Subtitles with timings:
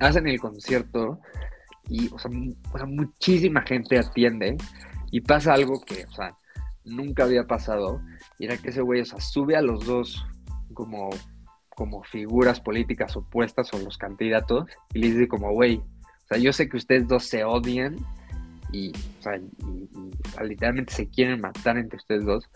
[0.00, 1.20] hacen el concierto
[1.88, 2.30] y, o sea,
[2.86, 4.56] muchísima gente atiende
[5.10, 6.36] y pasa algo que, o sea,
[6.84, 8.00] nunca había pasado,
[8.38, 10.26] y era que ese güey, o sea, sube a los dos
[10.72, 11.10] como,
[11.68, 16.52] como figuras políticas opuestas o los candidatos y les dice como, güey, o sea, yo
[16.52, 17.96] sé que ustedes dos se odian
[18.72, 19.40] y, o sea,
[20.42, 22.48] literalmente se quieren matar entre ustedes dos,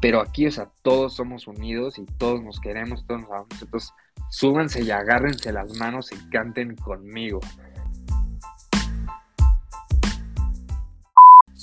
[0.00, 3.92] pero aquí, o sea, todos somos unidos y todos nos queremos, todos nos amamos, entonces
[4.28, 7.40] súbanse y agárrense las manos y canten conmigo.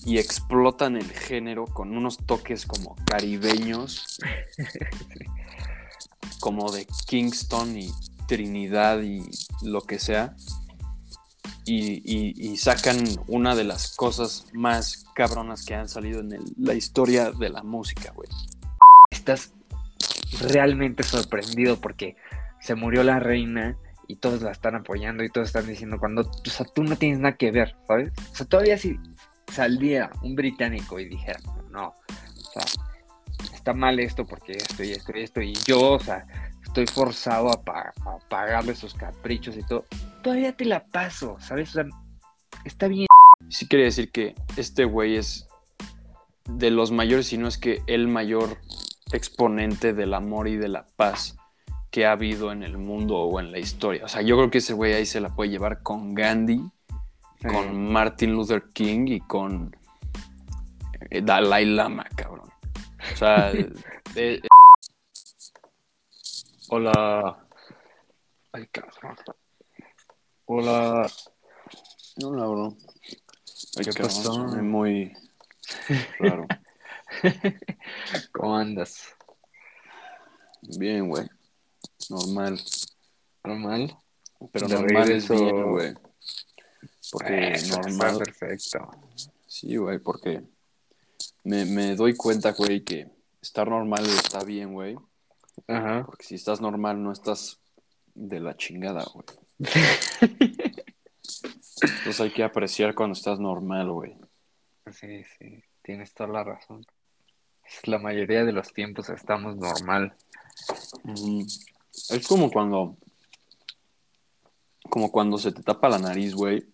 [0.07, 4.17] y explotan el género con unos toques como caribeños,
[6.39, 7.91] como de Kingston y
[8.25, 9.21] Trinidad y
[9.63, 10.33] lo que sea.
[11.65, 17.49] Y, sacan una de las cosas más cabronas que han salido en la historia de
[17.49, 18.29] la música, güey.
[19.11, 19.51] Estás
[20.39, 22.15] realmente sorprendido porque
[22.67, 23.77] se murió la reina
[24.09, 26.29] y todos la están apoyando y todos están diciendo cuando,
[26.75, 28.11] tú no tienes nada que ver, ¿sabes?
[28.33, 28.99] O sea, todavía sí
[29.49, 31.39] saldría un británico y dijera,
[31.71, 32.63] no, o sea,
[33.53, 36.27] está mal esto porque esto y esto y esto, y yo, o sea,
[36.61, 37.63] estoy forzado a,
[38.27, 39.85] pagarle sus caprichos y todo,
[40.21, 41.69] todavía te la paso, ¿sabes?
[41.69, 41.85] O sea,
[42.65, 43.07] está bien.
[43.47, 45.47] Sí quería decir que este güey es
[46.49, 48.57] de los mayores, si no es que el mayor
[49.13, 51.36] exponente del amor y de la paz
[51.91, 54.05] que ha habido en el mundo o en la historia.
[54.05, 56.61] O sea, yo creo que ese güey ahí se la puede llevar con Gandhi
[57.45, 59.75] con Martin Luther King y con
[61.09, 62.49] eh, Dalai Lama, cabrón.
[63.13, 63.51] O sea,
[66.69, 67.47] hola.
[68.51, 69.15] Ay, cabrón.
[70.45, 71.07] Hola.
[72.23, 72.77] Hola, bro.
[73.77, 74.47] Ay, ¿Qué pasó?
[74.63, 75.13] muy
[76.19, 76.47] raro.
[78.31, 79.15] ¿Cómo andas?
[80.79, 81.27] Bien, güey.
[82.09, 82.59] Normal.
[83.43, 83.97] ¿Normal?
[84.51, 85.93] Pero normal es bien, güey.
[87.11, 88.17] Porque normal.
[88.17, 88.91] perfecto.
[89.45, 90.43] Sí, güey, porque
[91.43, 93.09] me, doy cuenta, güey, que
[93.41, 94.97] estar normal está bien, güey.
[95.67, 96.03] Ajá.
[96.05, 97.59] Porque si estás normal, no estás
[98.13, 99.25] de la chingada, güey.
[101.81, 104.15] Entonces hay que apreciar cuando estás normal, güey.
[104.91, 106.85] Sí, sí, tienes toda la razón.
[107.83, 110.15] La mayoría de los tiempos estamos normal.
[112.09, 112.97] Es como cuando.
[114.89, 116.65] Como cuando se te tapa la nariz, güey.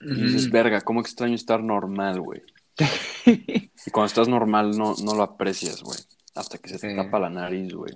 [0.00, 2.42] Y dices, verga, ¿cómo extraño estar normal, güey?
[3.26, 5.98] y cuando estás normal no, no lo aprecias, güey.
[6.34, 7.94] Hasta que se te tapa la nariz, güey.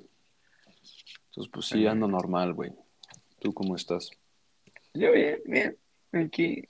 [1.28, 2.72] Entonces, pues sí, ando normal, güey.
[3.40, 4.10] ¿Tú cómo estás?
[4.94, 5.76] Yo bien, bien.
[6.12, 6.62] Aquí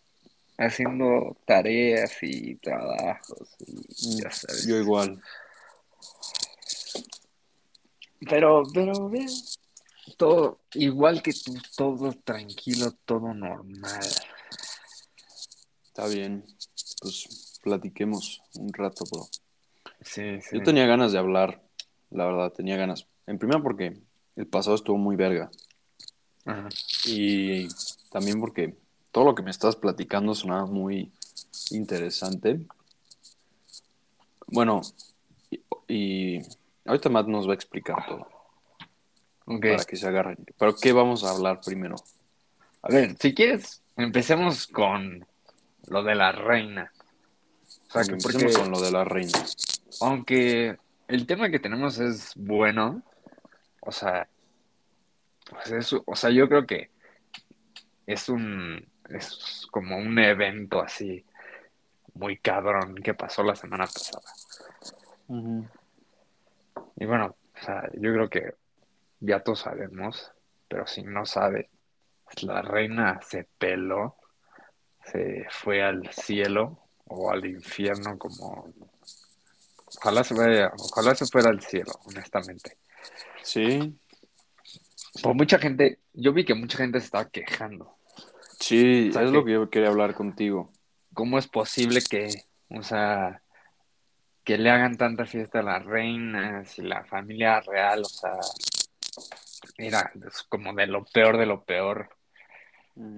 [0.59, 3.57] haciendo tareas y trabajos.
[3.59, 4.67] Y ya sabes.
[4.67, 5.21] Yo igual.
[8.21, 9.29] Pero, pero bien.
[10.17, 14.07] Todo igual que tú, todo tranquilo, todo normal.
[15.85, 16.45] Está bien.
[17.01, 19.27] Pues platiquemos un rato, bro.
[20.03, 20.57] Sí, sí.
[20.57, 21.63] Yo tenía ganas de hablar,
[22.11, 23.07] la verdad, tenía ganas.
[23.27, 24.01] En primer porque
[24.37, 25.51] el pasado estuvo muy verga.
[26.45, 26.69] Ajá.
[27.07, 27.67] Y
[28.11, 28.77] también porque
[29.11, 31.11] todo lo que me estás platicando sonaba muy
[31.71, 32.61] interesante.
[34.47, 34.83] Bueno,
[35.89, 36.41] y,
[36.87, 38.29] ahorita Matt nos va a explicar todo.
[39.45, 40.39] Para que se agarren.
[40.59, 41.97] Pero ¿qué vamos a hablar primero?
[42.83, 45.25] A ver, si quieres, empecemos con
[45.89, 46.93] lo de la reina.
[47.89, 49.39] O sea, que porque, con lo de la reina.
[50.01, 50.77] Aunque
[51.09, 53.03] el tema que tenemos es bueno,
[53.81, 54.29] o sea,
[55.49, 56.91] pues o sea, yo creo que
[58.07, 61.25] es un, es como un evento así
[62.15, 64.23] muy cabrón que pasó la semana pasada.
[66.97, 68.55] Y bueno, o sea, yo creo que
[69.21, 70.33] ya todos sabemos,
[70.69, 71.71] pero si no sabe,
[72.43, 74.17] la reina se peló
[75.11, 78.73] se fue al cielo o al infierno como
[79.99, 82.77] ojalá se vaya, ojalá se fuera al cielo, honestamente.
[83.43, 83.99] Sí.
[85.23, 87.97] Por mucha gente, yo vi que mucha gente se estaba quejando.
[88.59, 90.71] Sí, es lo que yo quería hablar contigo.
[91.15, 92.29] ¿Cómo es posible que,
[92.71, 93.43] o sea,
[94.47, 98.31] que le hagan tanta fiesta a las reinas y la familia real, o sea,
[99.77, 102.11] mira, es como de lo peor de lo peor.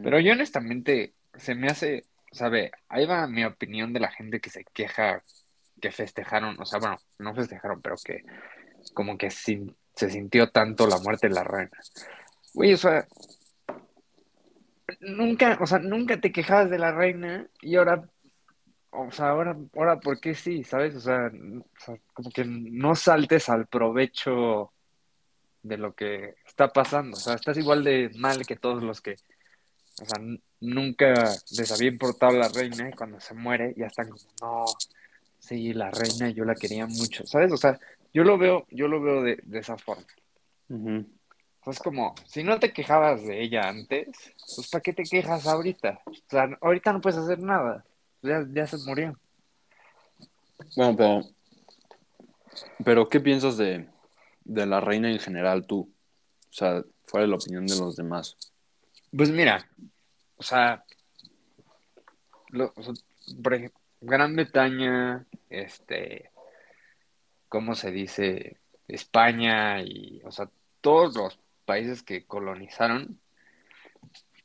[0.03, 4.49] Pero yo honestamente, se me hace, sabe, ahí va mi opinión de la gente que
[4.49, 5.23] se queja
[5.79, 8.25] que festejaron, o sea, bueno, no festejaron, pero que
[8.95, 11.79] como que se sintió tanto la muerte de la reina.
[12.55, 13.07] Güey, o sea,
[15.01, 18.09] nunca, o sea, nunca te quejabas de la reina y ahora,
[18.91, 20.65] o sea, ahora, ahora, ¿por qué sí?
[20.65, 20.95] ¿Sabes?
[20.97, 21.31] O sea,
[22.15, 24.73] como que no saltes al provecho
[25.63, 27.17] de lo que está pasando.
[27.17, 29.17] O sea, estás igual de mal que todos los que,
[30.01, 30.21] o sea,
[30.61, 31.15] nunca
[31.51, 34.65] les había importado la reina y cuando se muere ya están como, no,
[35.39, 37.53] sí, la reina yo la quería mucho, ¿sabes?
[37.53, 37.79] O sea,
[38.13, 40.07] yo lo veo, yo lo veo de, esa forma.
[41.67, 44.09] Es como, si no te quejabas de ella antes,
[44.57, 46.01] pues ¿para qué te quejas ahorita?
[46.07, 47.85] O sea, ahorita no puedes hacer nada.
[48.23, 49.19] Ya, ya se murió.
[50.77, 51.21] Bueno, pero,
[52.85, 53.89] pero ¿qué piensas de,
[54.45, 55.93] de la reina en general tú?
[56.51, 58.37] O sea, fuera de la opinión de los demás.
[59.17, 59.69] Pues mira,
[60.37, 60.85] o sea,
[63.43, 66.31] por ejemplo, Gran Bretaña, este,
[67.49, 68.59] ¿cómo se dice?
[68.87, 70.51] España y, o sea,
[70.81, 73.21] todos los países que colonizaron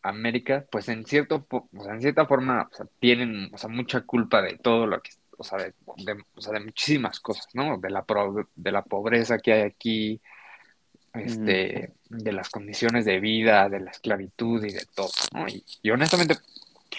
[0.04, 4.58] América, pues en cierto, en cierta forma, o sea, tienen, o sea, mucha culpa de
[4.58, 5.74] todo lo que, o sea, de,
[6.36, 7.78] o sea, de muchísimas cosas, ¿no?
[7.78, 8.06] De la,
[8.56, 10.22] de la pobreza que hay aquí,
[11.14, 15.46] este, de las condiciones de vida, de la esclavitud y de todo, ¿no?
[15.48, 16.36] Y, honestamente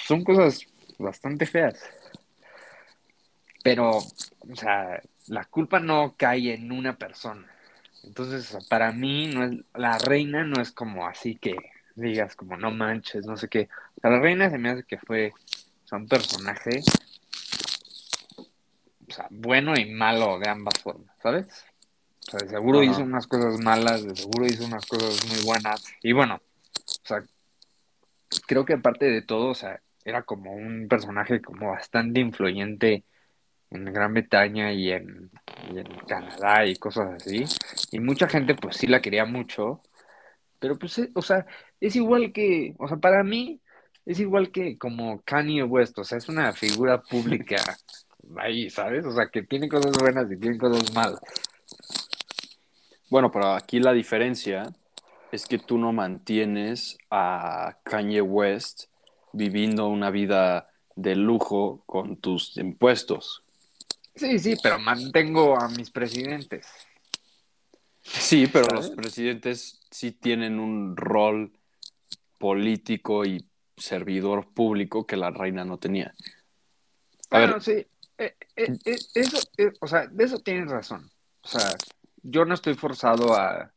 [0.06, 0.66] son cosas
[0.98, 1.78] bastante feas.
[3.62, 7.46] Pero, o sea, la culpa no cae en una persona.
[8.02, 11.56] Entonces, para mí, no es, la reina no es como así que
[11.94, 13.68] digas, como no manches, no sé qué.
[13.96, 15.32] O sea, la reina se me hace que fue
[15.92, 16.80] un personaje,
[19.08, 21.46] o sea, bueno y malo de ambas formas, ¿sabes?
[22.26, 25.84] O sea, de seguro hizo unas cosas malas, de seguro hizo unas cosas muy buenas.
[26.02, 27.22] Y bueno, o sea,
[28.46, 33.04] creo que aparte de todo, o sea, era como un personaje como bastante influyente
[33.70, 35.30] en Gran Bretaña y en,
[36.06, 37.44] Canadá y cosas así.
[37.90, 39.80] Y mucha gente pues sí la quería mucho.
[40.64, 41.44] Pero pues, eh, o sea,
[41.78, 43.60] es igual que, o sea, para mí
[44.06, 47.56] es igual que como Kanye West, o sea, es una figura pública
[48.38, 49.04] ahí, ¿sabes?
[49.04, 51.20] O sea, que tiene cosas buenas y tiene cosas malas.
[53.10, 54.62] Bueno, pero aquí la diferencia
[55.32, 58.84] es que tú no mantienes a Kanye West
[59.34, 63.42] viviendo una vida de lujo con tus impuestos.
[64.14, 66.66] Sí, sí, pero mantengo a mis presidentes.
[68.04, 71.52] Sí, pero los presidentes sí tienen un rol
[72.38, 76.14] político y servidor público que la reina no tenía.
[77.30, 77.86] A bueno, sí,
[78.18, 79.38] eh, eh, eh, eso,
[79.80, 81.10] o sea, de eso tienes razón.
[81.42, 81.70] O sea,
[82.22, 83.72] yo no estoy forzado a,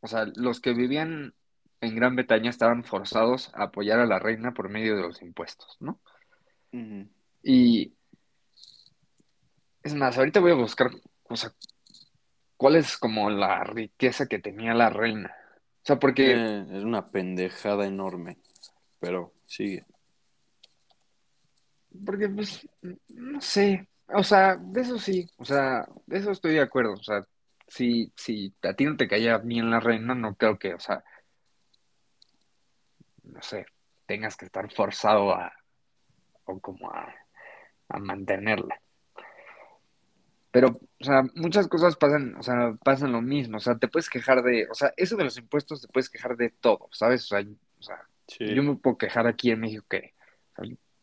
[0.00, 1.34] o sea, los que vivían
[1.80, 5.78] en Gran Bretaña estaban forzados a apoyar a la reina por medio de los impuestos,
[5.80, 5.98] ¿no?
[7.42, 7.94] Y
[9.82, 10.90] es más, ahorita voy a buscar,
[11.24, 11.52] o sea,
[12.62, 15.34] cuál es como la riqueza que tenía la reina.
[15.82, 16.32] O sea, porque...
[16.32, 18.38] Eh, es una pendejada enorme,
[19.00, 19.84] pero sigue.
[22.06, 22.64] Porque, pues,
[23.08, 27.02] no sé, o sea, de eso sí, o sea, de eso estoy de acuerdo, o
[27.02, 27.26] sea,
[27.66, 31.02] si, si a ti no te caía bien la reina, no creo que, o sea,
[33.24, 33.66] no sé,
[34.06, 35.52] tengas que estar forzado a,
[36.44, 37.12] o como a,
[37.88, 38.80] a mantenerla.
[40.52, 44.08] Pero, o sea, muchas cosas pasan, o sea, pasan lo mismo, o sea, te puedes
[44.08, 47.24] quejar de, o sea, eso de los impuestos te puedes quejar de todo, ¿sabes?
[47.24, 47.36] O
[47.82, 47.98] sea,
[48.38, 50.14] yo me puedo quejar aquí en México que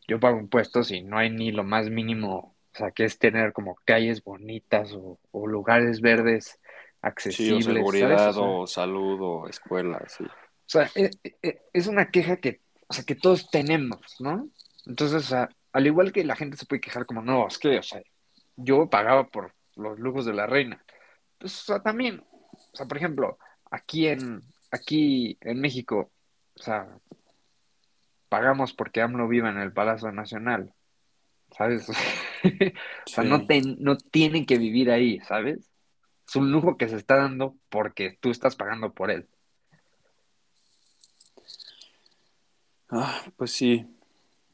[0.08, 3.52] yo pago impuestos y no hay ni lo más mínimo, o sea, que es tener
[3.52, 6.58] como calles bonitas o, lugares verdes
[7.02, 7.64] accesibles.
[7.66, 10.24] Sí, o seguridad o, salud o escuelas, sí.
[10.24, 14.48] O sea, e, e, e, es, una queja que, o sea, que todos tenemos, ¿no?
[14.86, 17.78] Entonces, o sea, al igual que la gente se puede quejar como, no, es que,
[17.78, 18.00] o sea,
[18.56, 20.82] yo pagaba por los lujos de la reina.
[21.38, 23.38] Pues, o sea, también, o sea, por ejemplo,
[23.70, 26.10] aquí en, aquí en México,
[26.54, 26.88] o sea,
[28.28, 30.74] pagamos porque AMLO viva en el Palacio Nacional,
[31.56, 31.88] ¿sabes?
[32.44, 33.46] o sea, no,
[33.78, 35.70] no tienen que vivir ahí, ¿sabes?
[36.26, 39.28] Es un lujo que se está dando porque tú estás pagando por él.
[42.88, 43.86] Ah, pues sí,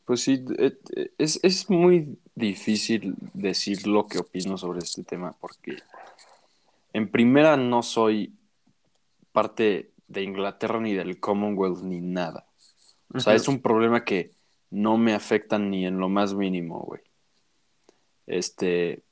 [0.06, 5.34] pues sí, eh, eh, es, es muy difícil decir lo que opino sobre este tema
[5.40, 5.76] porque
[6.92, 8.32] en primera no soy
[9.32, 12.46] parte de Inglaterra ni del Commonwealth ni nada.
[13.12, 14.30] O sea, es un problema que
[14.70, 17.02] no me afecta ni en lo más mínimo, güey.
[18.26, 19.02] Este,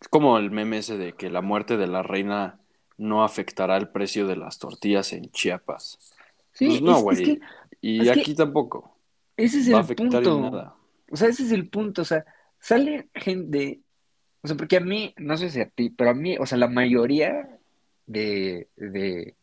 [0.00, 2.58] es como el meme ese de que la muerte de la reina
[2.98, 5.98] no afectará el precio de las tortillas en Chiapas.
[6.52, 7.40] Sí, pues no, güey.
[7.80, 8.91] y aquí tampoco.
[9.42, 10.74] Ese es el punto.
[11.10, 12.02] O sea, ese es el punto.
[12.02, 12.24] O sea,
[12.60, 13.80] sale gente.
[14.40, 16.58] O sea, porque a mí, no sé si a ti, pero a mí, o sea,
[16.58, 17.58] la mayoría
[18.06, 19.34] de, de,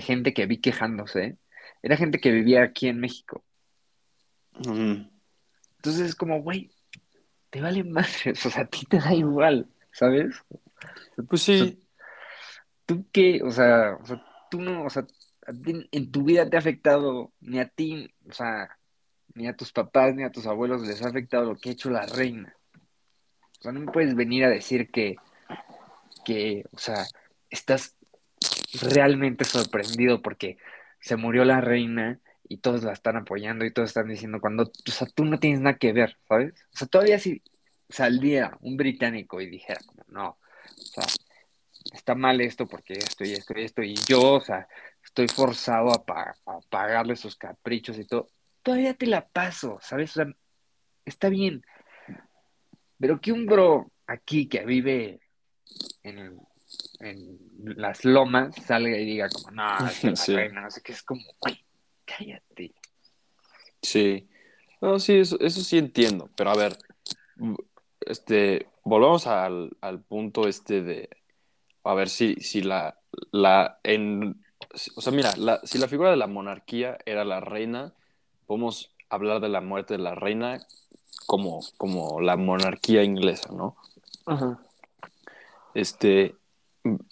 [0.00, 1.38] gente que vi quejándose
[1.82, 3.44] era gente que vivía aquí en México.
[4.58, 6.70] Entonces es como, güey,
[7.48, 10.36] te vale madres, o sea, a ti te da igual, ¿sabes?
[11.28, 11.82] Pues sí.
[12.84, 13.40] ¿Tú qué?
[13.42, 13.98] O sea,
[14.50, 15.06] tú no, o sea,
[15.92, 18.68] en tu vida te ha afectado, ni a ti, o sea,
[19.36, 21.90] ni a tus papás, ni a tus abuelos les ha afectado lo que ha hecho
[21.90, 22.56] la reina.
[23.58, 25.16] O sea, no me puedes venir a decir que,
[26.24, 27.06] que, o sea,
[27.50, 27.96] estás
[28.82, 30.58] realmente sorprendido porque
[31.00, 34.90] se murió la reina y todos la están apoyando y todos están diciendo cuando, o
[34.90, 36.54] sea, tú no tienes nada que ver, ¿sabes?
[36.72, 37.42] O sea, todavía si
[37.88, 41.04] saldría un británico y dijera como, no, o sea,
[41.92, 44.68] está mal esto porque esto y esto y esto, y yo, o sea,
[45.04, 46.04] estoy forzado a,
[46.68, 48.28] pagarle sus caprichos y todo,
[48.66, 50.10] todavía te la paso, ¿sabes?
[50.10, 50.26] O sea,
[51.04, 51.64] está bien.
[52.98, 55.20] Pero que un bro aquí que vive
[56.02, 56.36] en,
[57.62, 61.22] las lomas salga y diga como, no, es la reina, no sé qué, es como,
[62.04, 62.74] cállate.
[63.80, 64.28] Sí.
[64.80, 66.76] No, sí, eso, eso sí entiendo, pero a ver,
[68.00, 71.08] este, volvamos al, al punto este de,
[71.84, 72.98] a ver si, si la,
[73.30, 74.44] la, en,
[74.96, 77.94] o sea, mira, si la figura de la monarquía era la reina,
[78.46, 80.58] podemos hablar de la muerte de la reina
[81.26, 83.76] como, como la monarquía inglesa, ¿no?
[84.24, 84.60] Ajá.
[85.74, 86.34] Este,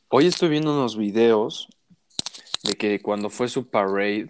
[0.08, 1.68] hoy estoy viendo unos videos
[2.62, 4.28] de que cuando fue su parade,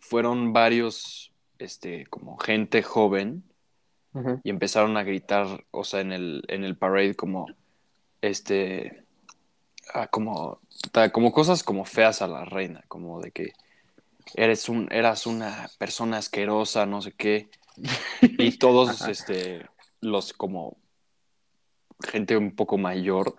[0.00, 3.44] fueron varios, este, como gente joven,
[4.42, 7.46] y empezaron a gritar, o sea, en el, en el parade como,
[8.20, 9.04] este,
[9.94, 10.58] ah, como,
[11.12, 13.52] como cosas como feas a la reina, como de que
[14.34, 17.48] eres un, eras una persona asquerosa, no sé qué.
[18.20, 19.66] Y todos, este,
[20.00, 20.76] los como
[22.04, 23.36] gente un poco mayor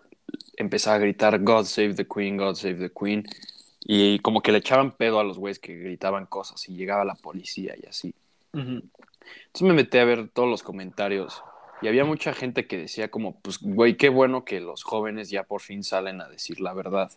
[0.58, 3.24] empezaba a gritar God save the Queen, God save the Queen.
[3.82, 7.16] Y como que le echaban pedo a los güeyes que gritaban cosas y llegaba la
[7.16, 8.14] policía y así.
[8.54, 11.42] Entonces me metí a ver todos los comentarios
[11.82, 15.44] y había mucha gente que decía como, pues, güey, qué bueno que los jóvenes ya
[15.44, 17.12] por fin salen a decir la verdad.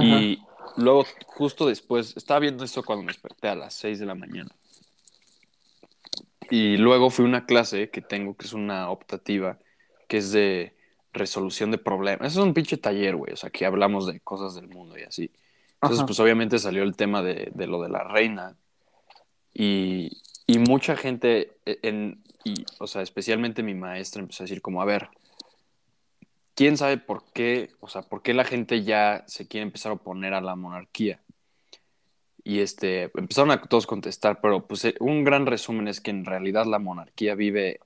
[0.00, 0.42] Y
[0.76, 4.50] luego, justo después, estaba viendo esto cuando me desperté a las 6 de la mañana.
[6.50, 9.58] Y luego fui a una clase que tengo, que es una optativa,
[10.08, 10.74] que es de
[11.12, 12.32] resolución de problemas.
[12.32, 13.32] Eso es un pinche taller, güey.
[13.32, 15.30] O sea, que hablamos de cosas del mundo y así.
[15.80, 18.56] Entonces, pues obviamente salió el tema de, de lo de la reina.
[19.52, 24.62] Y, y mucha gente, e, en, y, o sea, especialmente mi maestra empezó a decir
[24.62, 25.08] como, a ver,
[26.54, 29.96] quién sabe por qué, o sea, por qué la gente ya se quiere empezar a
[29.96, 31.20] oponer a la monarquía.
[32.44, 36.24] Y este, empezaron a todos contestar, pero pues eh, un gran resumen es que en
[36.24, 37.80] realidad la monarquía vive,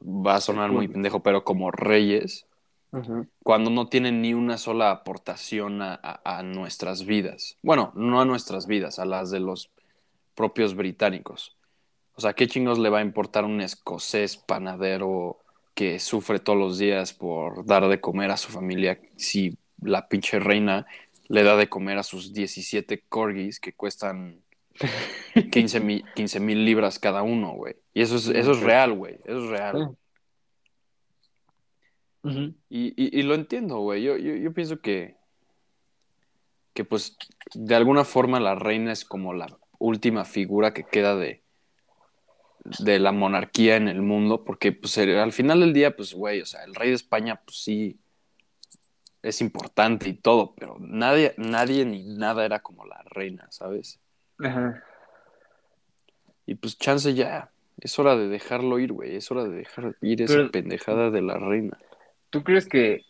[0.00, 2.46] va a sonar muy pendejo, pero como reyes,
[3.42, 7.58] cuando no tienen ni una sola aportación a, a, nuestras vidas.
[7.62, 9.70] Bueno, no a nuestras vidas, a las de los
[10.34, 11.56] propios británicos.
[12.14, 15.40] O sea, ¿qué chingos le va a importar un escocés panadero
[15.76, 20.38] que sufre todos los días por dar de comer a su familia si la pinche
[20.38, 20.86] reina
[21.28, 24.40] le da de comer a sus 17 corgis que cuestan
[25.52, 25.80] 15
[26.40, 27.76] mil libras cada uno, güey?
[27.92, 29.18] Y eso es, eso es real, güey.
[29.26, 29.96] Eso es real.
[32.70, 34.02] y, lo entiendo, güey.
[34.02, 35.16] Yo, yo, pienso que,
[36.72, 37.18] que, pues,
[37.52, 39.46] de alguna forma la reina es como la
[39.78, 41.42] última figura que queda de,
[42.78, 46.46] de la monarquía en el mundo, porque pues al final del día, pues güey, o
[46.46, 47.98] sea, el rey de España, pues sí,
[49.22, 53.98] es importante y todo, pero nadie, nadie ni nada era como la reina, ¿sabes?
[54.38, 54.82] Ajá.
[56.46, 60.22] Y pues chance ya, es hora de dejarlo ir, güey, es hora de dejar ir
[60.22, 61.76] esa pendejada de la reina.
[62.30, 63.02] ¿Tú crees que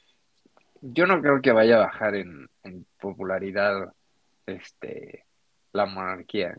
[0.80, 3.92] yo no creo que vaya a bajar en, en popularidad
[4.46, 5.25] este
[5.72, 6.56] la monarquía?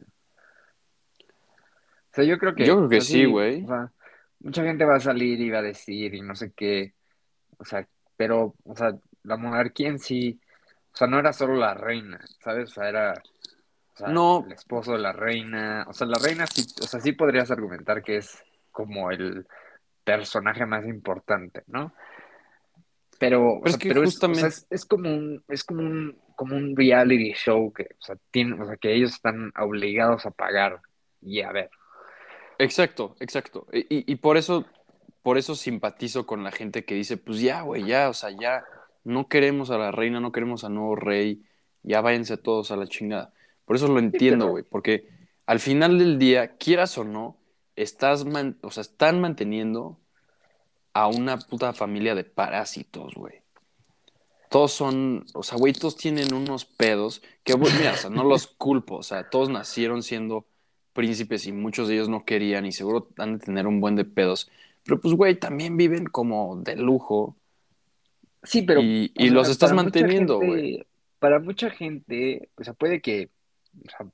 [2.17, 2.65] Sea, yo creo que.
[2.65, 3.63] Yo creo que sí, güey.
[3.63, 3.91] O sea,
[4.39, 6.93] mucha gente va a salir y va a decir y no sé qué.
[7.57, 10.39] O sea, pero, o sea, la monarquía en sí,
[10.93, 12.71] o sea, no era solo la reina, ¿sabes?
[12.71, 13.13] O sea, era
[14.07, 14.43] no.
[14.45, 15.85] el esposo de la reina.
[15.87, 19.47] O sea, la reina sí, o sea, sí podrías argumentar que es como el
[20.03, 21.93] personaje más importante, ¿no?
[23.19, 24.47] Pero, es, que justamente...
[24.69, 28.65] es, como un, es como un, como un reality show que, o sea, tiene, o
[28.65, 30.81] sea, que ellos están obligados a pagar
[31.21, 31.71] y a ver.
[32.59, 33.67] Exacto, exacto.
[33.71, 34.65] Y, por eso,
[35.21, 38.65] por eso simpatizo con la gente que dice, pues ya, güey, ya, o sea, ya
[39.03, 41.43] no queremos a la reina, no queremos al nuevo rey,
[41.83, 43.33] ya váyanse todos a la chingada.
[43.65, 45.07] Por eso lo entiendo, güey, porque
[45.45, 47.37] al final del día, quieras o no,
[47.75, 48.25] estás,
[48.61, 49.99] o sea, están manteniendo
[50.93, 53.41] a una puta familia de parásitos, güey.
[54.49, 58.47] Todos son, o sea, güey, todos tienen unos pedos que, mira, o sea, no los
[58.57, 60.47] culpo, o sea, todos nacieron siendo
[60.97, 64.03] príncipes y muchos de ellos no querían y seguro han de tener un buen de
[64.03, 64.49] pedos.
[64.83, 67.37] Pero pues, güey, también viven como de lujo.
[68.41, 68.81] Sí, pero...
[68.81, 70.83] Y, los estás manteniendo, güey.
[71.19, 73.29] para mucha gente, o sea, puede que,
[73.85, 74.07] o sea,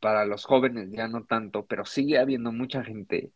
[0.00, 3.32] para los jóvenes ya no tanto, pero sigue habiendo mucha gente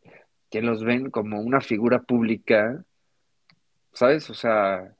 [0.49, 2.83] que los ven como una figura pública,
[3.93, 4.27] ¿sabes?
[4.31, 4.95] O sea,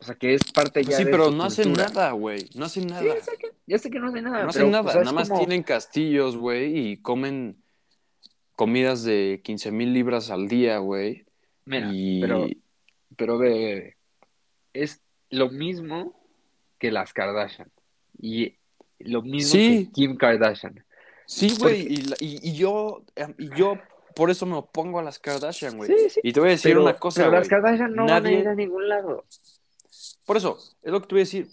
[0.00, 1.88] o sea, que es parte ya Sí, de pero no hacen cultura.
[1.88, 2.46] nada, güey.
[2.54, 3.02] No hacen nada.
[3.02, 4.94] Sí, ya sé que, ya sé que no hacen nada, No pero, hacen nada.
[4.94, 7.56] nada más como- tienen castillos, güey, y comen
[8.56, 11.24] comidas de 15 mil libras al día, güey.
[11.64, 12.20] Mira, y...
[12.20, 12.46] pero,
[13.16, 13.96] pero ve,
[14.72, 16.14] es lo mismo
[16.78, 17.70] que las Kardashian
[18.20, 18.56] y
[18.98, 19.86] lo mismo Sí.
[19.86, 20.84] que Kim Kardashian.
[21.26, 23.04] Sí, güey, Porque- y, y- y yo,
[23.38, 23.78] y yo
[24.16, 25.88] por eso me opongo a las Kardashian, güey.
[25.90, 26.20] Sí, sí.
[26.24, 27.48] Y te voy a decir Pero, una cosa, pero las.
[27.48, 29.24] Kardashian no van a ir a ningún lado.
[30.26, 31.48] Por eso, es lo que te voy a decir.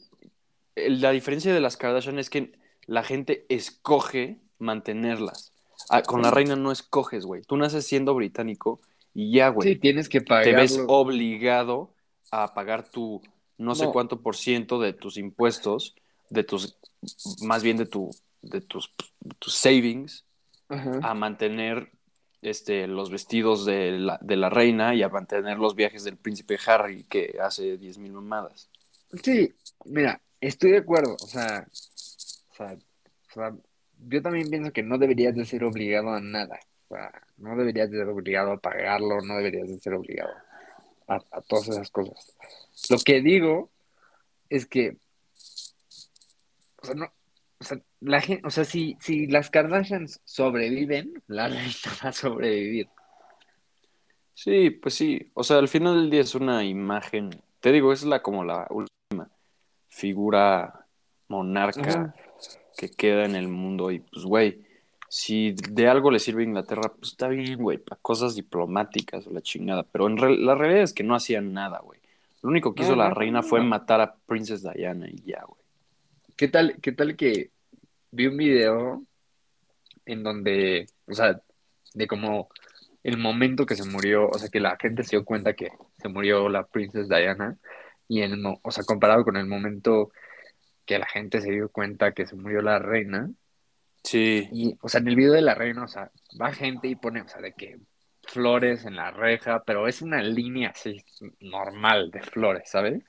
[0.76, 2.54] La diferencia de las Kardashian es que
[2.86, 5.54] la gente escoge mantenerlas.
[5.90, 7.42] Ah, con la reina no escoges, güey.
[7.44, 8.80] Tú naces siendo británico
[9.14, 9.70] y ya, güey.
[9.70, 10.58] Sí, tienes que te pagarlo.
[10.58, 11.94] ves obligado
[12.32, 13.22] a pagar tu
[13.58, 15.96] no sé cuánto por ciento de tus impuestos,
[16.30, 16.78] de tus,
[17.42, 18.94] más bien de tu, de tus,
[19.40, 20.26] tus savings,
[20.70, 21.00] Ajá.
[21.02, 21.92] a mantener
[22.42, 26.58] este, los vestidos de la, de la reina y a mantener los viajes del príncipe
[26.66, 28.70] Harry que hace 10.000 mamadas.
[29.24, 29.54] Sí,
[29.86, 31.16] mira, estoy de acuerdo.
[31.22, 31.68] O sea,
[32.52, 33.56] o sea,
[34.08, 36.60] yo también pienso que no deberías de ser obligado a nada.
[36.90, 40.32] O sea, no deberías de ser obligado a pagarlo, no deberías de ser obligado
[41.08, 42.36] a, a todas esas cosas.
[42.90, 43.70] Lo que digo
[44.50, 44.98] es que,
[46.82, 47.12] o sea, no,
[47.60, 51.74] o sea, la gente, o sea, si, si las Kardashians sobreviven, la reina
[52.04, 52.88] va a sobrevivir.
[54.34, 55.32] Sí, pues sí.
[55.34, 57.32] O sea, al final del día es una imagen.
[57.60, 59.30] Te digo, es la como la última
[59.88, 60.86] figura
[61.28, 62.16] monarca Ajá.
[62.78, 63.90] que queda en el mundo.
[63.92, 64.62] Y pues, güey,
[65.10, 69.32] si de algo le sirve a Inglaterra, pues está bien, güey, para cosas diplomáticas o
[69.32, 69.82] la chingada.
[69.84, 72.00] Pero en re- la realidad es que no hacían nada, güey.
[72.44, 75.57] Lo único que hizo la reina fue matar a Princess Diana y ya, güey.
[76.38, 77.50] ¿Qué tal, qué tal que
[78.12, 79.04] vi un video
[80.06, 81.42] en donde, o sea,
[81.94, 82.50] de como
[83.04, 86.10] el momento que se murió, o sea, que la gente se dio cuenta que se
[86.10, 87.58] murió la Princess Diana,
[88.08, 90.12] y mo- o sea, comparado con el momento
[90.86, 93.30] que la gente se dio cuenta que se murió la reina,
[94.04, 94.48] Sí.
[94.54, 97.22] y, o sea, en el video de la reina, o sea, va gente y pone,
[97.22, 97.80] o sea, de que
[98.28, 101.04] flores en la reja, pero es una línea así
[101.42, 103.04] normal de flores, ¿sabes?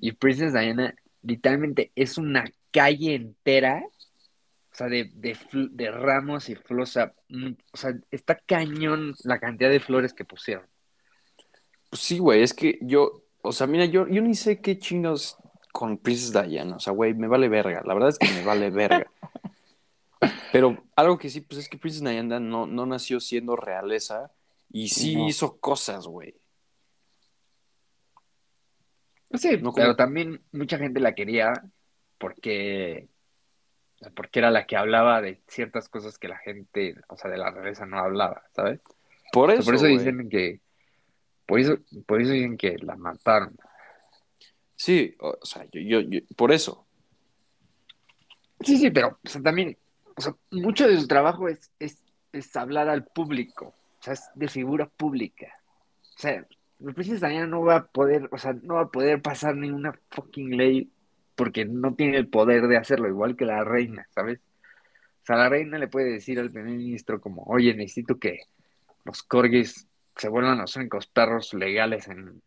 [0.00, 3.82] Y Princess Diana literalmente es una calle entera,
[4.72, 9.14] o sea, de, de, de ramos y flores, o sea, mm, o sea, está cañón
[9.24, 10.66] la cantidad de flores que pusieron.
[11.90, 15.36] Pues sí, güey, es que yo, o sea, mira, yo, yo ni sé qué chingados
[15.72, 18.70] con Princess Diana, o sea, güey, me vale verga, la verdad es que me vale
[18.70, 19.10] verga.
[20.52, 24.30] Pero algo que sí, pues es que Princess Diana no, no nació siendo realeza
[24.72, 25.28] y sí No.
[25.28, 26.34] hizo cosas, güey.
[29.34, 31.52] Sí, No como- pero también mucha gente la quería
[32.18, 33.08] porque,
[34.14, 37.50] porque era la que hablaba de ciertas cosas que la gente, o sea, de la
[37.50, 38.80] realeza no hablaba, ¿sabes?
[39.32, 40.60] Por O sea, eso, por eso dicen que,
[41.46, 43.56] por eso, por eso dicen que la mataron.
[44.76, 46.86] Sí, o o sea, yo, yo, yo- por eso.
[48.60, 49.76] Sí, sí, pero o sea, también,
[50.16, 54.30] o sea, mucho de su trabajo es, es, es hablar al público, o sea, es
[54.34, 55.52] de figura pública.
[56.16, 56.46] O sea,
[56.84, 59.98] la princesa Diana no va a poder, o sea, no va a poder pasar ninguna
[60.10, 60.90] fucking ley
[61.34, 64.40] porque no tiene el poder de hacerlo, igual que la reina, ¿sabes?
[65.22, 68.40] O sea, la reina le puede decir al primer ministro como, oye, necesito que
[69.04, 72.42] los corgis se vuelvan los únicos perros legales en,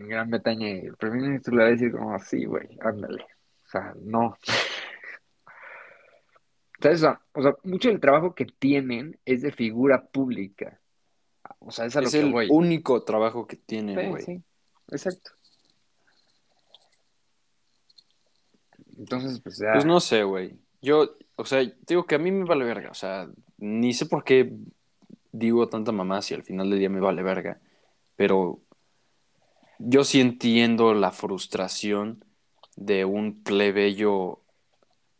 [0.00, 3.26] Gran Bretaña y el primer ministro le va a decir como, sí, güey, ándale.
[3.66, 4.38] O sea, no.
[6.80, 7.02] ¿Sabes?
[7.32, 10.78] O sea, mucho del trabajo que tienen es de figura pública.
[11.60, 12.46] O sea, es a lo Es que el voy.
[12.50, 14.22] único trabajo que tienen, Sí, güey.
[14.24, 14.42] sí,
[14.90, 15.32] exacto.
[18.96, 19.72] Entonces, pues ya.
[19.72, 20.56] Pues no sé, güey.
[20.82, 22.90] Yo, o sea, digo que a mí me vale verga.
[22.90, 24.52] O sea, ni sé por qué
[25.32, 27.60] digo tanta mamá si al final del día me vale verga.
[28.16, 28.60] Pero
[29.78, 32.24] yo sí entiendo la frustración
[32.76, 34.40] de un plebeyo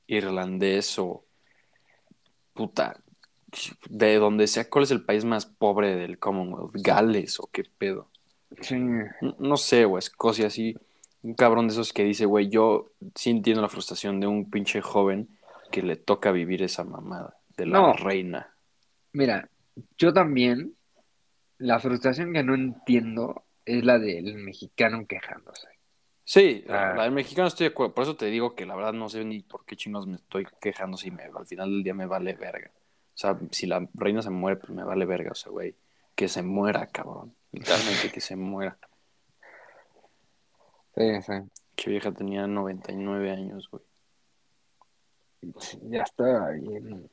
[0.07, 1.25] irlandés o
[2.55, 3.01] puta,
[3.89, 6.73] de donde sea, ¿cuál es el país más pobre del Commonwealth?
[6.75, 8.09] ¿Gales o qué pedo?
[8.61, 8.77] Sí.
[8.79, 10.77] No, no sé, güey, Escocia, así,
[11.23, 14.81] un cabrón de esos que dice, güey, yo sí entiendo la frustración de un pinche
[14.81, 15.29] joven
[15.71, 17.93] que le toca vivir esa mamada de la No.
[17.95, 18.55] reina.
[19.13, 19.49] Mira,
[19.99, 20.75] yo también,
[21.59, 25.69] la frustración que no entiendo es la del mexicano quejándose.
[26.25, 26.73] Sí, Ah.
[26.91, 29.09] la, la del mexicano estoy de acuerdo, por eso te digo que la verdad no
[29.09, 32.07] sé ni por qué chinos me estoy quejando si me, al final del día me
[32.07, 32.71] vale verga.
[33.19, 35.75] O sea, si la reina se muere, pues me vale verga, o sea, güey,
[36.15, 37.35] que se muera, cabrón.
[37.51, 38.79] Literalmente que se muera.
[40.95, 41.33] Sí, sí.
[41.77, 43.83] Che vieja tenía 99 años, güey.
[45.83, 47.11] Ya estaba bien,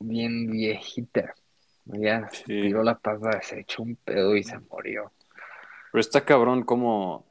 [0.00, 1.34] bien viejita.
[1.84, 2.42] Ya Sí.
[2.44, 5.12] tiró la papa, se echó un pedo y se murió.
[5.92, 7.24] Pero está cabrón cómo,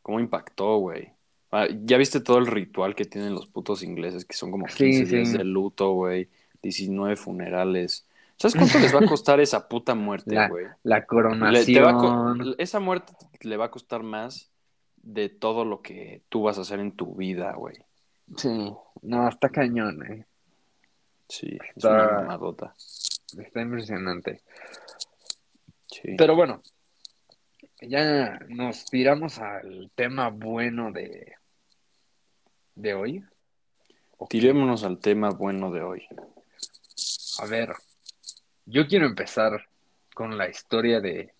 [0.00, 1.12] cómo impactó, güey.
[1.56, 4.90] Ah, ya viste todo el ritual que tienen los putos ingleses, que son como Sí,
[4.90, 6.28] 15 días de luto, güey.
[6.62, 8.06] 19 funerales.
[8.36, 10.66] ¿Sabes cuánto les va a costar esa puta muerte, La, güey?
[10.82, 12.54] la coronación.
[12.58, 13.12] esa muerte
[13.42, 14.50] le va a costar más
[15.02, 17.76] de todo lo que tú vas a hacer en tu vida, güey.
[18.36, 20.24] Sí, no, está cañón, eh.
[21.28, 22.74] Sí, es Está- una mamadota.
[23.38, 24.40] Está impresionante.
[25.90, 26.14] Sí.
[26.18, 26.60] Pero bueno,
[27.80, 31.34] ya nos tiramos al tema bueno de,
[32.74, 33.24] de hoy.
[34.28, 36.06] Tirémonos al tema bueno de hoy.
[37.40, 37.74] A ver,
[38.64, 39.68] yo quiero empezar
[40.14, 41.34] con la historia de,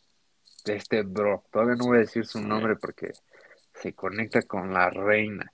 [0.64, 1.44] de este bro.
[1.51, 3.12] Todavía no voy a decir su nombre porque
[3.75, 5.53] se conecta con la reina.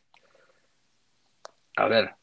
[1.77, 2.17] A ver,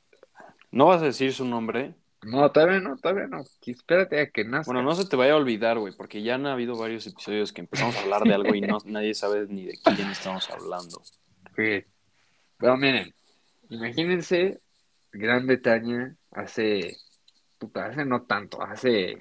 [0.71, 1.95] ¿No vas a decir su nombre?
[2.23, 3.43] no, todavía no, todavía no.
[3.65, 4.71] Espérate a que nazca.
[4.71, 7.61] Bueno, no se te vaya a olvidar, güey, porque ya han habido varios episodios que
[7.61, 11.01] empezamos a hablar de algo y no, nadie sabe ni de quién estamos hablando.
[11.55, 11.83] Sí.
[12.57, 13.13] Pero miren,
[13.69, 14.61] imagínense
[15.11, 16.97] Gran Bretaña hace,
[17.57, 19.17] puta, hace no tanto, hace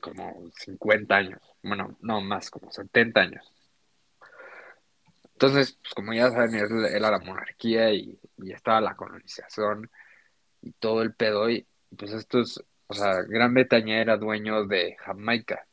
[0.00, 3.52] como 50 años, bueno, no más, como 70 años.
[5.34, 9.90] Entonces, pues como ya saben, era la monarquía y, y estaba la colonización
[10.60, 11.66] y todo el pedo y
[11.96, 15.66] pues estos, o sea, Gran Bretaña era dueño de Jamaica.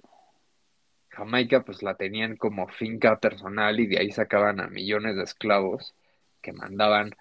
[1.09, 5.95] Jamaica pues la tenían como finca personal y de ahí sacaban a millones de esclavos
[6.41, 7.11] que mandaban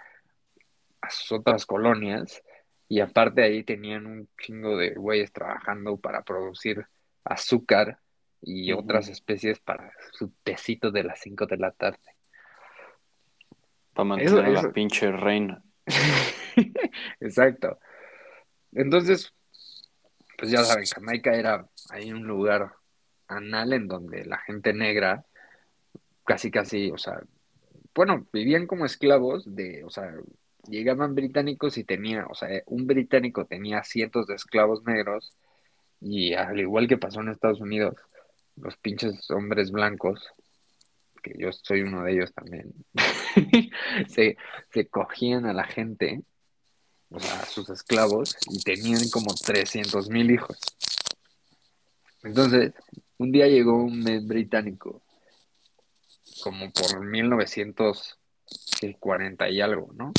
[1.01, 2.43] a sus otras colonias
[2.89, 6.87] y aparte ahí tenían un chingo de güeyes trabajando para producir
[7.25, 7.99] azúcar
[8.41, 11.99] y otras especies para su tecito de las 5 de la tarde.
[13.93, 15.63] Para mantener a eso- la pinche reina.
[17.21, 17.79] Exacto.
[18.73, 19.33] Entonces,
[20.37, 22.73] pues ya saben, Jamaica era ahí un lugar
[23.27, 25.25] anal en donde la gente negra
[26.25, 27.21] casi casi, o sea,
[27.99, 30.15] bueno, vivían como esclavos de, o sea,
[30.69, 35.35] llegaban británicos y tenía, o sea, un británico tenía cientos de esclavos negros
[36.01, 37.97] y al igual que pasó en Estados Unidos,
[38.55, 40.29] los pinches hombres blancos,
[41.25, 42.73] que yo soy uno de ellos también,
[44.09, 44.37] se,
[44.73, 46.23] se cogían a la gente,
[47.11, 50.57] o sea, a sus esclavos, y tenían como 300 mil hijos.
[52.23, 52.75] Entonces,
[53.17, 55.03] un día llegó un británico,
[56.43, 60.13] como por 1940 y algo, ¿no?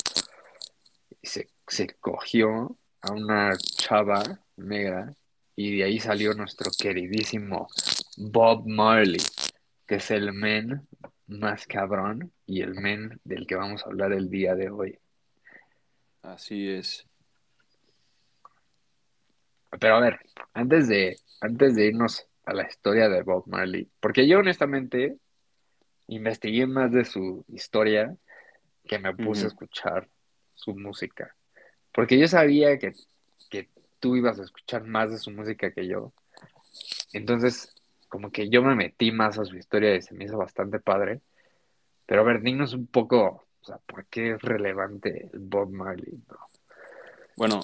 [1.21, 4.23] Y se, se cogió a una chava
[4.57, 5.13] negra
[5.55, 7.67] y de ahí salió nuestro queridísimo
[8.17, 9.21] Bob Marley,
[9.87, 10.81] que es el men
[11.27, 14.97] más cabrón y el men del que vamos a hablar el día de hoy.
[16.21, 17.05] Así es.
[19.79, 20.19] Pero a ver,
[20.53, 25.17] antes de, antes de irnos a la historia de Bob Marley, porque yo honestamente
[26.09, 28.15] investigué más de su historia
[28.85, 30.09] que me puse a escuchar
[30.55, 31.35] su música.
[31.93, 32.93] Porque yo sabía que,
[33.49, 33.69] que
[33.99, 36.11] tú ibas a escuchar más de su música que yo.
[37.13, 37.75] Entonces,
[38.07, 41.21] como que yo me metí más a su historia y se me hizo bastante padre.
[42.05, 46.19] Pero a ver, dinos un poco, o sea, ¿por qué es relevante el Bob Marley,
[46.27, 46.39] bro?
[47.37, 47.61] Bueno,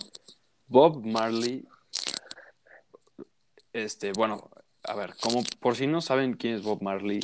[0.67, 1.67] Bob Marley,
[3.73, 4.51] este, bueno,
[4.83, 7.19] a ver, como por si no saben quién es Bob Marley,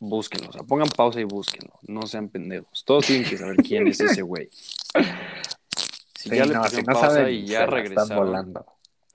[0.00, 2.84] búsquenlo, o sea, pongan pausa y búsquenlo, no sean pendejos.
[2.84, 4.48] Todos tienen que saber quién es ese güey.
[4.50, 8.16] Si Sí, ya le no, pusieron si no pausa saben, y ya están regresaron.
[8.26, 8.66] volando.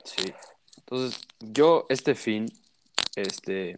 [0.04, 0.34] Sí.
[0.78, 2.52] Entonces, yo este fin,
[3.16, 3.78] este,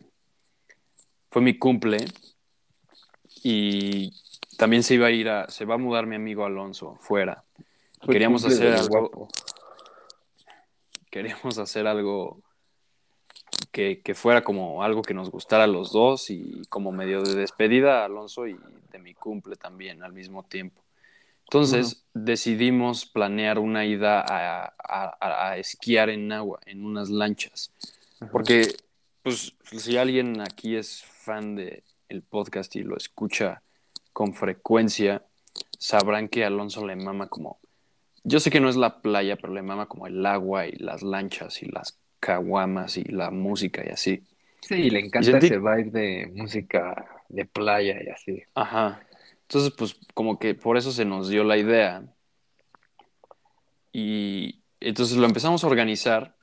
[1.32, 1.98] fue mi cumple
[3.44, 4.14] y
[4.58, 7.44] también se iba a ir a, se va a mudar mi amigo Alonso fuera.
[8.02, 9.28] Fue Queríamos hacer algo, guapo.
[11.10, 12.42] queríamos hacer algo
[13.78, 17.36] que, que fuera como algo que nos gustara a los dos y como medio de
[17.36, 18.58] despedida a Alonso y
[18.92, 20.82] de mi cumple también al mismo tiempo.
[21.44, 27.72] Entonces decidimos planear una ida a, a- a esquiar en agua, en unas lanchas.
[28.32, 28.76] Porque,
[29.22, 33.62] pues, si alguien aquí es fan de el podcast y lo escucha
[34.12, 35.24] con frecuencia,
[35.78, 37.60] sabrán que Alonso le mama como.
[38.24, 41.04] Yo sé que no es la playa, pero le mama como el agua y las
[41.04, 44.24] lanchas y las caguamas y la música y así.
[44.62, 48.44] Sí, le encanta sentí- ese vibe de música de playa y así.
[48.56, 49.02] Ajá.
[49.44, 52.04] Entonces, pues, como que por eso se nos dio la idea.
[53.94, 56.36] Y entonces lo empezamos a organizar,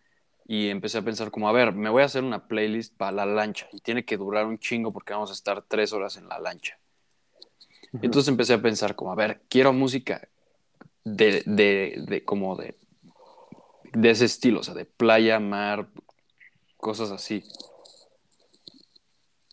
[0.47, 3.27] y empecé a pensar como, a ver, me voy a hacer una playlist para la
[3.27, 6.39] lancha y tiene que durar un chingo porque vamos a estar tres horas en la
[6.39, 6.79] lancha.
[8.03, 10.29] Entonces empecé a pensar como, a ver, quiero música
[11.05, 12.77] de, de, de como de,
[13.95, 15.89] de ese estilo, o sea, de playa, mar,
[16.77, 17.45] cosas así.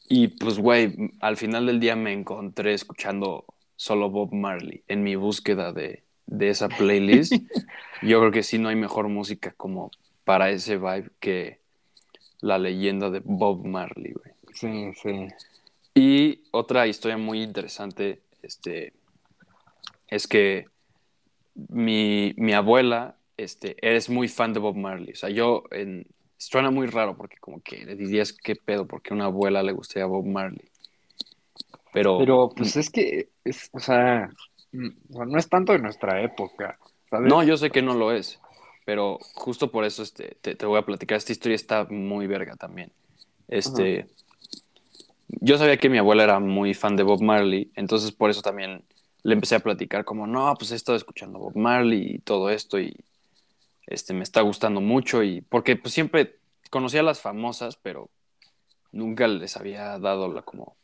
[0.10, 3.46] Y pues, güey, al final del día me encontré escuchando
[3.78, 7.34] solo Bob Marley en mi búsqueda de, de esa playlist.
[8.02, 9.92] Yo creo que sí no hay mejor música como
[10.26, 11.60] para ese vibe que
[12.42, 14.34] la leyenda de Bob Marley, güey.
[14.54, 15.28] Sí, sí.
[15.94, 18.94] Y otra historia muy interesante este,
[20.08, 20.66] es que
[21.70, 25.14] mi, mi abuela este, es muy fan de Bob Marley.
[25.14, 26.06] O sea, yo, en,
[26.38, 29.74] suena muy raro porque como que le dirías qué pedo, porque a una abuela le
[29.74, 30.70] gustaría Bob Marley.
[31.94, 34.32] Pero, Pero pues es que, es, o sea,
[34.72, 37.30] no es tanto de nuestra época, ¿sabes?
[37.30, 38.40] No, yo sé que no lo es,
[38.86, 41.18] pero justo por eso este, te, te voy a platicar.
[41.18, 42.92] Esta historia está muy verga también.
[43.48, 44.08] Este,
[45.28, 48.84] yo sabía que mi abuela era muy fan de Bob Marley, entonces por eso también
[49.24, 52.80] le empecé a platicar como, no, pues he estado escuchando Bob Marley y todo esto
[52.80, 52.96] y
[53.88, 56.38] este, me está gustando mucho y porque pues siempre
[56.70, 58.10] conocía a las famosas, pero
[58.92, 60.76] nunca les había dado la como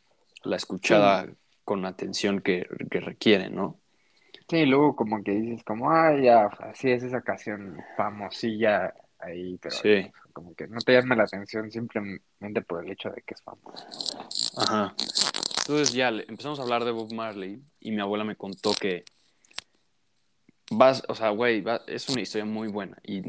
[0.44, 1.28] la escuchada
[1.64, 3.80] con atención que, que requieren, ¿no?
[4.50, 9.76] Sí, luego como que dices como, ah, ya, así es esa canción famosilla ahí, pero
[9.76, 10.10] Sí.
[10.32, 13.86] como que no te llama la atención simplemente por el hecho de que es famoso.
[14.58, 14.96] Ajá.
[15.62, 19.04] Entonces ya empezamos a hablar de Bob Marley y mi abuela me contó que
[20.72, 22.98] vas, o sea, güey, va- es una historia muy buena.
[23.04, 23.22] Y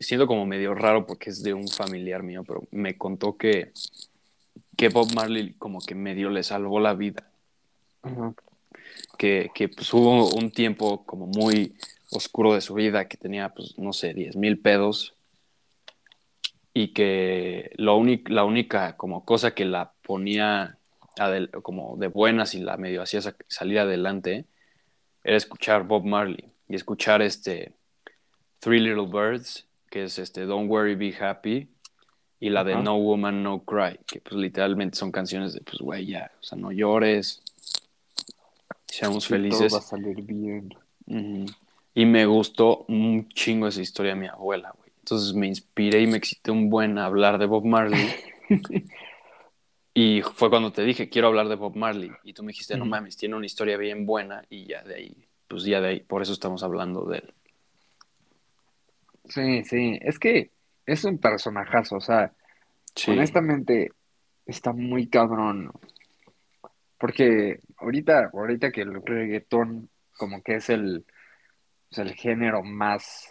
[0.00, 3.72] siento como medio raro porque es de un familiar mío, pero me contó que,
[4.76, 7.30] que Bob Marley como que medio le salvó la vida,
[9.18, 11.74] que, que pues, hubo un tiempo como muy
[12.10, 15.14] oscuro de su vida, que tenía, pues, no sé, 10 mil pedos.
[16.72, 20.78] Y que lo la única como cosa que la ponía
[21.62, 24.44] como de buenas y la medio hacía sa- salir adelante
[25.24, 27.72] era escuchar Bob Marley y escuchar este
[28.58, 31.68] Three Little Birds, que es este Don't Worry, Be Happy,
[32.40, 32.76] y la de.
[32.76, 36.58] No Woman, No Cry, que pues literalmente son canciones de pues güey ya, o sea,
[36.58, 37.42] no llores,
[38.86, 39.74] seamos Y todo felices.
[39.74, 40.74] va a salir bien.
[41.94, 44.90] Y me gustó un chingo esa historia de mi abuela, güey.
[44.98, 48.10] Entonces me inspiré y me excité un buen a hablar de Bob Marley.
[49.94, 52.10] y fue cuando te dije, quiero hablar de Bob Marley.
[52.24, 54.44] Y tú me dijiste, no mames, tiene una historia bien buena.
[54.50, 57.34] Y ya de ahí, pues ya de ahí, por eso estamos hablando de él.
[59.28, 60.50] Sí, sí, es que
[60.86, 62.32] es un personajazo, o sea,
[62.94, 63.10] Sí.
[63.10, 63.90] honestamente
[64.46, 65.70] está muy cabrón.
[66.98, 71.04] Porque ahorita, ahorita que el reggaetón como que es el,
[71.90, 73.28] o sea, el género más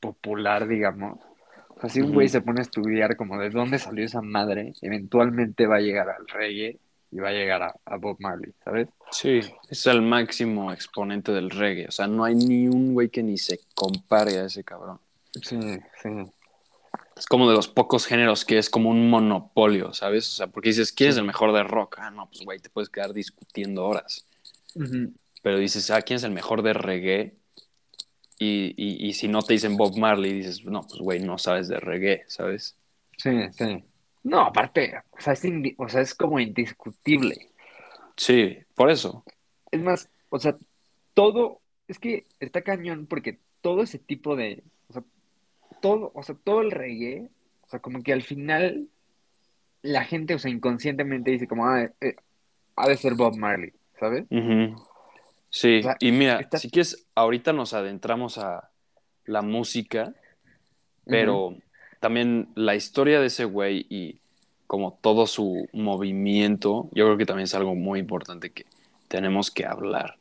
[0.00, 1.18] popular, digamos.
[1.70, 4.72] O sea, si un güey se pone a estudiar como de dónde salió esa madre,
[4.82, 6.78] eventualmente va a llegar al reggae
[7.10, 8.88] y va a llegar a, a Bob Marley, ¿sabes?
[9.10, 11.86] Sí, es el máximo exponente del reggae.
[11.88, 15.00] O sea, no hay ni un güey que ni se compare a ese cabrón.
[15.42, 15.58] Sí,
[16.02, 16.08] sí.
[17.16, 20.28] Es como de los pocos géneros que es como un monopolio, ¿sabes?
[20.28, 21.96] O sea, porque dices, ¿quién es el mejor de rock?
[21.98, 24.26] Ah, no, pues güey, te puedes quedar discutiendo horas.
[25.42, 27.34] Pero dices, ah, ¿quién es el mejor de reggae?
[28.38, 31.66] Y, y, y si no te dicen Bob Marley, dices, no, pues güey, no sabes
[31.66, 32.76] de reggae, ¿sabes?
[33.16, 33.84] Sí, sí.
[34.22, 35.42] No, aparte, o sea, es,
[35.76, 37.50] o sea, es como indiscutible.
[38.16, 39.24] Sí, por eso.
[39.70, 40.54] Es más, o sea,
[41.14, 45.02] todo, es que está cañón porque todo ese tipo de, o sea,
[45.80, 47.28] todo, o sea, todo el reggae,
[47.62, 48.88] o sea, como que al final
[49.82, 52.16] la gente, o sea, inconscientemente dice como, ah, eh,
[52.76, 54.24] ha de ser Bob Marley, ¿sabes?
[55.50, 58.70] Sí, O sea, y mira, está- si quieres, ahorita nos adentramos a
[59.24, 60.12] la música,
[61.04, 61.56] pero
[62.00, 64.20] también la historia de ese güey y
[64.66, 68.66] como todo su movimiento, yo creo que también es algo muy importante que
[69.08, 70.16] tenemos que hablar.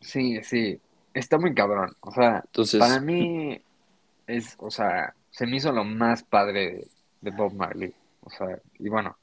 [0.00, 0.80] Sí, sí,
[1.14, 1.90] está muy cabrón.
[2.00, 3.60] O sea, Entonces, para mí
[4.26, 6.88] es, o sea, se me hizo lo más padre de,
[7.20, 7.92] de Bob Marley.
[8.22, 9.16] O sea, y bueno,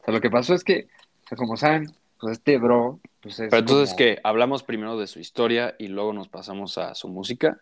[0.00, 0.86] o sea, lo que pasó es que,
[1.24, 4.96] o sea, como saben, pues este bro, pues es pero entonces como- que hablamos primero
[4.98, 7.60] de su historia y luego nos pasamos a su música.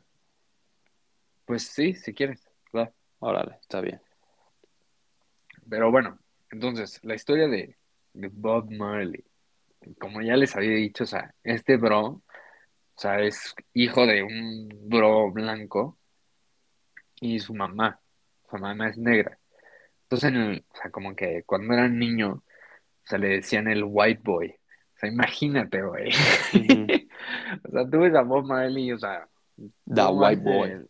[1.47, 2.41] Pues sí, si quieres.
[3.25, 4.01] Órale, está bien.
[5.69, 6.19] Pero bueno,
[6.51, 7.77] entonces, la historia de,
[8.15, 9.25] de Bob Marley,
[10.01, 12.23] como ya les había dicho, o sea, este bro, o
[12.97, 15.97] sea, es hijo de un bro blanco
[17.21, 18.01] y su mamá,
[18.51, 19.39] su mamá es negra.
[20.03, 23.85] Entonces, en el- o sea, como que cuando era niño, o sea, le decían el
[23.87, 24.49] white boy.
[24.51, 26.11] O sea, imagínate, güey.
[27.65, 30.87] O sea, tú ves a Bob Marley, o sea, The white boy.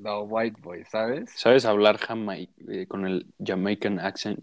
[0.00, 1.30] The White Boy, ¿sabes?
[1.36, 4.40] ¿Sabes hablar jamai eh, con el Jamaican accent?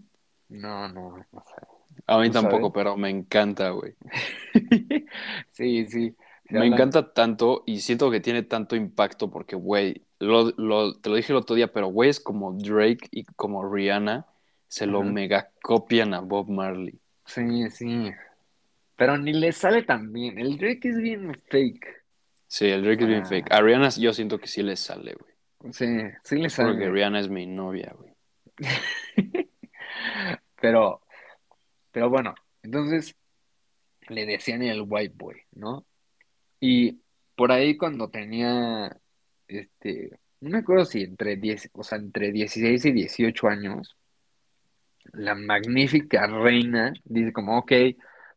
[0.48, 1.66] No, no, no sé.
[2.06, 2.72] A mí ¿Tú tampoco, sabes?
[2.74, 3.94] pero me encanta, güey.
[5.52, 6.14] sí, sí.
[6.48, 11.08] Me hablan- encanta tanto y siento que tiene tanto impacto porque, güey, lo, lo- te
[11.10, 14.26] lo dije el otro día, pero güey es como Drake y como Rihanna
[14.68, 15.10] se lo Ajá.
[15.10, 16.98] mega copian a Bob Marley.
[17.26, 18.10] Sí, sí.
[18.96, 20.38] Pero ni le sale tan bien.
[20.38, 21.86] El Drake es bien fake.
[22.48, 23.26] Sí, el Drake es bien Ah.
[23.28, 23.52] fake.
[23.52, 25.29] A Rihanna yo siento que sí le sale, güey.
[25.72, 25.86] Sí,
[26.24, 26.90] sí le Porque sale.
[26.90, 28.14] Rihanna es mi novia, güey.
[30.60, 31.00] Pero,
[31.90, 33.16] pero bueno, entonces
[34.08, 35.86] le decían el white boy, ¿no?
[36.60, 37.00] Y
[37.34, 38.94] por ahí cuando tenía,
[39.48, 43.96] este, no me acuerdo si entre 10, o sea, entre 16 y 18 años,
[45.12, 47.72] la magnífica reina dice como, ok,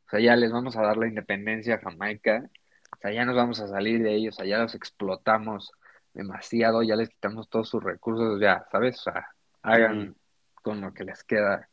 [0.07, 2.49] o sea, ya les vamos a dar la independencia a Jamaica,
[2.95, 5.71] o sea, ya nos vamos a salir de ellos, o sea, ya los explotamos
[6.13, 8.99] demasiado, ya les quitamos todos sus recursos, ya, ¿sabes?
[8.99, 9.28] O sea,
[9.62, 10.15] hagan
[10.62, 11.69] con lo que les queda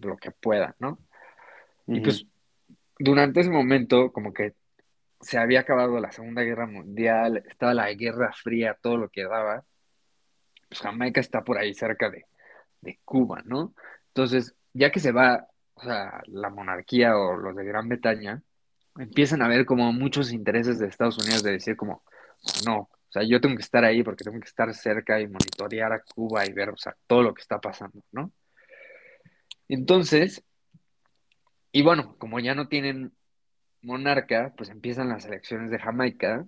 [0.00, 0.98] lo que puedan, ¿no?
[1.86, 2.26] Y pues
[2.98, 4.54] durante ese momento, como que
[5.20, 9.64] se había acabado la Segunda Guerra Mundial, estaba la Guerra Fría, todo lo que daba.
[10.68, 12.26] Pues Jamaica está por ahí cerca de,
[12.80, 13.74] de Cuba, ¿no?
[14.08, 18.42] Entonces, ya que se va, o sea, la monarquía o los de Gran Bretaña,
[18.98, 22.02] empiezan a ver como muchos intereses de Estados Unidos de decir como,
[22.66, 26.02] no, sea, yo tengo que estar ahí porque tengo que estar cerca y monitorear a
[26.02, 28.32] Cuba y ver, o sea, todo lo que está pasando, ¿no?
[29.68, 30.42] Entonces,
[31.72, 33.12] y bueno, como ya no tienen
[33.82, 36.44] monarca, pues empiezan las elecciones de Jamaica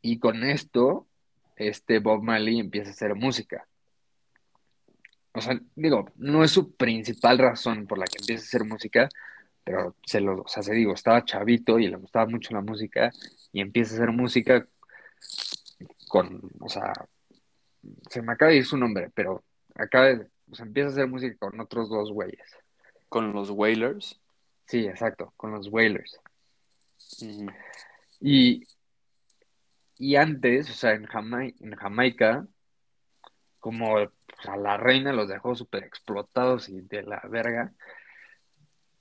[0.00, 1.06] y con esto,
[1.56, 3.68] este Bob Marley empieza a hacer música.
[5.34, 9.08] O sea, digo, no es su principal razón por la que empieza a hacer música,
[9.64, 13.10] pero se lo, o sea, se digo, estaba chavito y le gustaba mucho la música
[13.52, 14.66] y empieza a hacer música
[16.08, 16.92] con, o sea,
[18.10, 21.06] se me acaba de ir su nombre, pero acaba de, o sea, empieza a hacer
[21.06, 22.56] música con otros dos güeyes.
[23.08, 24.20] Con los Wailers.
[24.66, 26.20] Sí, exacto, con los Wailers.
[27.20, 27.46] Ujú.
[28.20, 28.66] Y,
[29.98, 32.46] y antes, o sea, en, Jamai- en Jamaica,
[33.58, 34.10] como o
[34.42, 37.72] sea, la reina los dejó súper explotados y de la verga,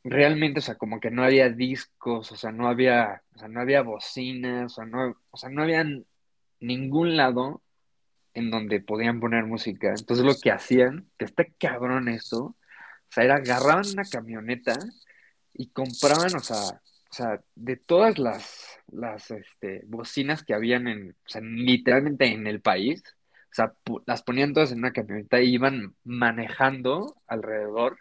[0.03, 3.61] realmente, o sea, como que no había discos, o sea, no había, o sea, no
[3.61, 5.85] había bocinas, o sea, no, o sea, no había
[6.61, 7.61] ningún lado
[8.33, 9.89] en donde podían poner música.
[9.89, 12.55] Entonces lo que hacían, que está cabrón esto, o
[13.09, 14.77] sea, era agarraban una camioneta
[15.53, 21.11] y compraban, o sea, o sea, de todas las, las este, bocinas que habían en,
[21.11, 23.03] o sea, literalmente en el país,
[23.51, 23.73] o sea,
[24.05, 27.97] las ponían todas en una camioneta y iban manejando alrededor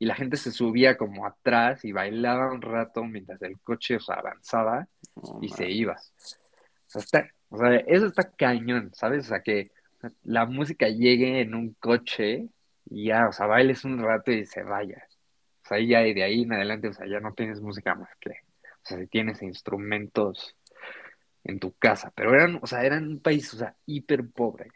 [0.00, 4.00] y la gente se subía como atrás y bailaba un rato mientras el coche, o
[4.00, 4.88] sea, avanzaba
[5.40, 5.94] y se iba.
[5.94, 9.26] O sea, está, o sea, eso está cañón, ¿sabes?
[9.26, 9.70] O sea, que
[10.24, 12.48] la música llegue en un coche
[12.86, 15.06] y ya, o sea, bailes un rato y se vaya.
[15.64, 18.30] O sea, ya de ahí en adelante, o sea, ya no tienes música más que,
[18.30, 20.56] o sea, si tienes instrumentos
[21.44, 24.70] en tu casa, pero eran, o sea, eran un país, o sea, hiper pobre.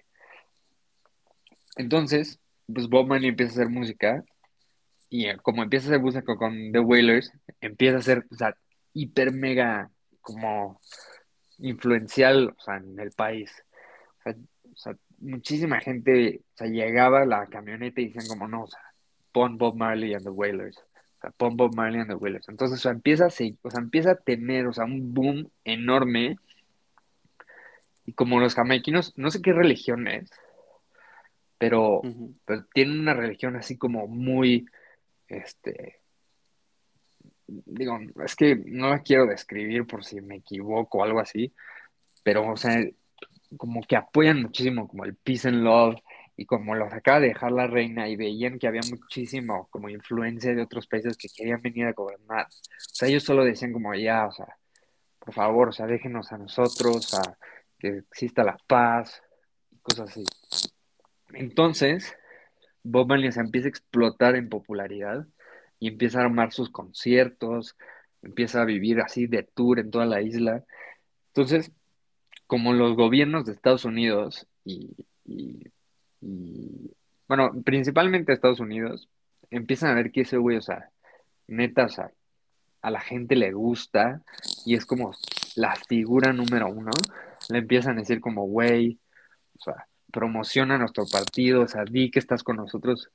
[1.76, 2.40] Entonces,
[2.72, 4.24] pues Bob empieza a hacer música
[5.08, 8.56] y eh, como empieza a hacer música con, The Wailers, empieza a ser, o sea,
[8.94, 10.80] hiper mega como
[11.62, 13.50] influencial, o sea, en el país.
[14.18, 14.32] O sea,
[14.72, 18.66] o sea, muchísima gente, o sea, llegaba a la camioneta y decían como, no, o
[18.66, 18.80] sea,
[19.32, 20.78] pon Bob Marley and the Wailers.
[20.78, 22.48] O sea, pon Bob Marley and the Wailers.
[22.48, 26.36] Entonces, o sea, empieza a, o sea, empieza a tener, o sea, un boom enorme.
[28.04, 30.30] Y como los jamaiquinos, no sé qué religión es,
[31.58, 32.02] pero,
[32.44, 34.66] pero tienen una religión así como muy,
[35.28, 36.01] este,
[37.66, 41.52] digo, es que no la quiero describir por si me equivoco o algo así,
[42.22, 42.80] pero, o sea,
[43.56, 45.96] como que apoyan muchísimo como el peace and love
[46.36, 50.54] y como los acaba de dejar la reina y veían que había muchísimo como influencia
[50.54, 52.46] de otros países que querían venir a gobernar.
[52.46, 54.56] O sea, ellos solo decían como ya, o sea,
[55.18, 57.38] por favor, o sea, déjenos a nosotros, a
[57.78, 59.22] que exista la paz
[59.70, 60.24] y cosas así.
[61.34, 62.16] Entonces,
[62.82, 65.26] Bob Marley se empieza a explotar en popularidad
[65.82, 67.76] y empieza a armar sus conciertos,
[68.22, 70.64] empieza a vivir así de tour en toda la isla.
[71.30, 71.72] Entonces,
[72.46, 74.94] como los gobiernos de Estados Unidos y,
[77.26, 79.08] bueno, principalmente Estados Unidos,
[79.50, 80.88] empiezan a ver que ese güey, o sea,
[81.48, 82.12] neta, o sea,
[82.80, 84.22] a la gente le gusta
[84.64, 85.10] y es como
[85.56, 86.92] la figura número uno,
[87.48, 89.00] le empiezan a decir como, güey,
[89.58, 93.10] o sea, promociona nuestro partido, o sea, di que estás con nosotros,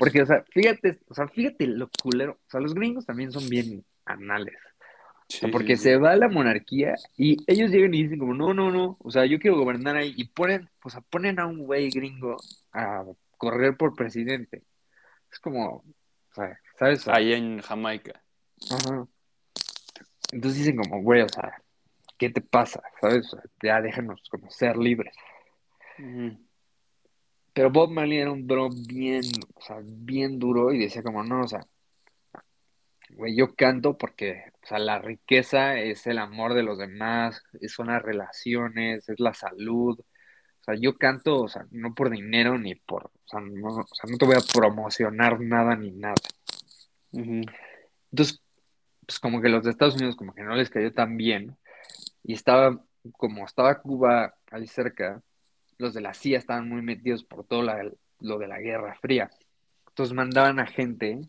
[0.00, 3.46] porque, o sea, fíjate, o sea, fíjate lo culero, o sea, los gringos también son
[3.50, 8.04] bien anales, O sea, Sí, porque sí, se va la monarquía y ellos llegan y
[8.04, 11.02] dicen como, no, no, no, o sea, yo quiero gobernar ahí y ponen, o sea,
[11.02, 12.38] ponen a un güey gringo
[12.72, 13.04] a
[13.36, 14.62] correr por presidente.
[15.30, 17.06] Es como, o sea, ¿sabes?
[17.06, 18.22] Ahí en Jamaica.
[18.70, 19.06] ajá.
[20.32, 21.60] Entonces dicen como, güey, o sea,
[22.16, 22.82] ¿qué te pasa?
[23.02, 23.26] ¿Sabes?
[23.26, 25.14] O sea, ya déjanos como ser libres.
[25.98, 26.38] Ujú.
[27.60, 29.20] Pero Bob Marley era un bro bien,
[29.54, 31.66] o sea, bien duro y decía como, no, o sea,
[33.10, 37.72] güey, yo canto porque, o sea, la riqueza es el amor de los demás, es-
[37.72, 40.00] son las relaciones, es la salud.
[40.00, 43.86] O sea, yo canto, o sea, no por dinero ni por, o sea, no, o
[43.94, 46.14] sea, no te voy a promocionar nada ni nada.
[48.10, 48.40] Entonces,
[49.04, 51.58] pues como que los de Estados Unidos como que no les cayó tan bien
[52.24, 52.82] y estaba,
[53.18, 55.20] como estaba Cuba ahí cerca,
[55.80, 59.30] los de la CIA estaban muy metidos por todo la- lo de la Guerra Fría.
[59.88, 61.20] Entonces mandaban a gente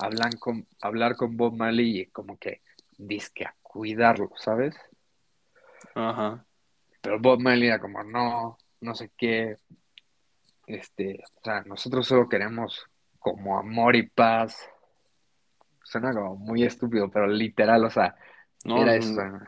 [0.00, 2.62] a hablar con, a hablar con Bob Marley y como que
[2.98, 4.74] dizque a cuidarlo, ¿sabes?
[5.94, 6.44] Ajá.
[7.00, 9.56] Pero Bob Marley era como, no, no sé qué,
[10.66, 12.86] este, o sea, nosotros solo queremos
[13.18, 14.56] como amor y paz.
[15.84, 18.16] Suena como muy estúpido, pero literal, o sea,
[18.64, 19.22] No, era eso.
[19.22, 19.40] No.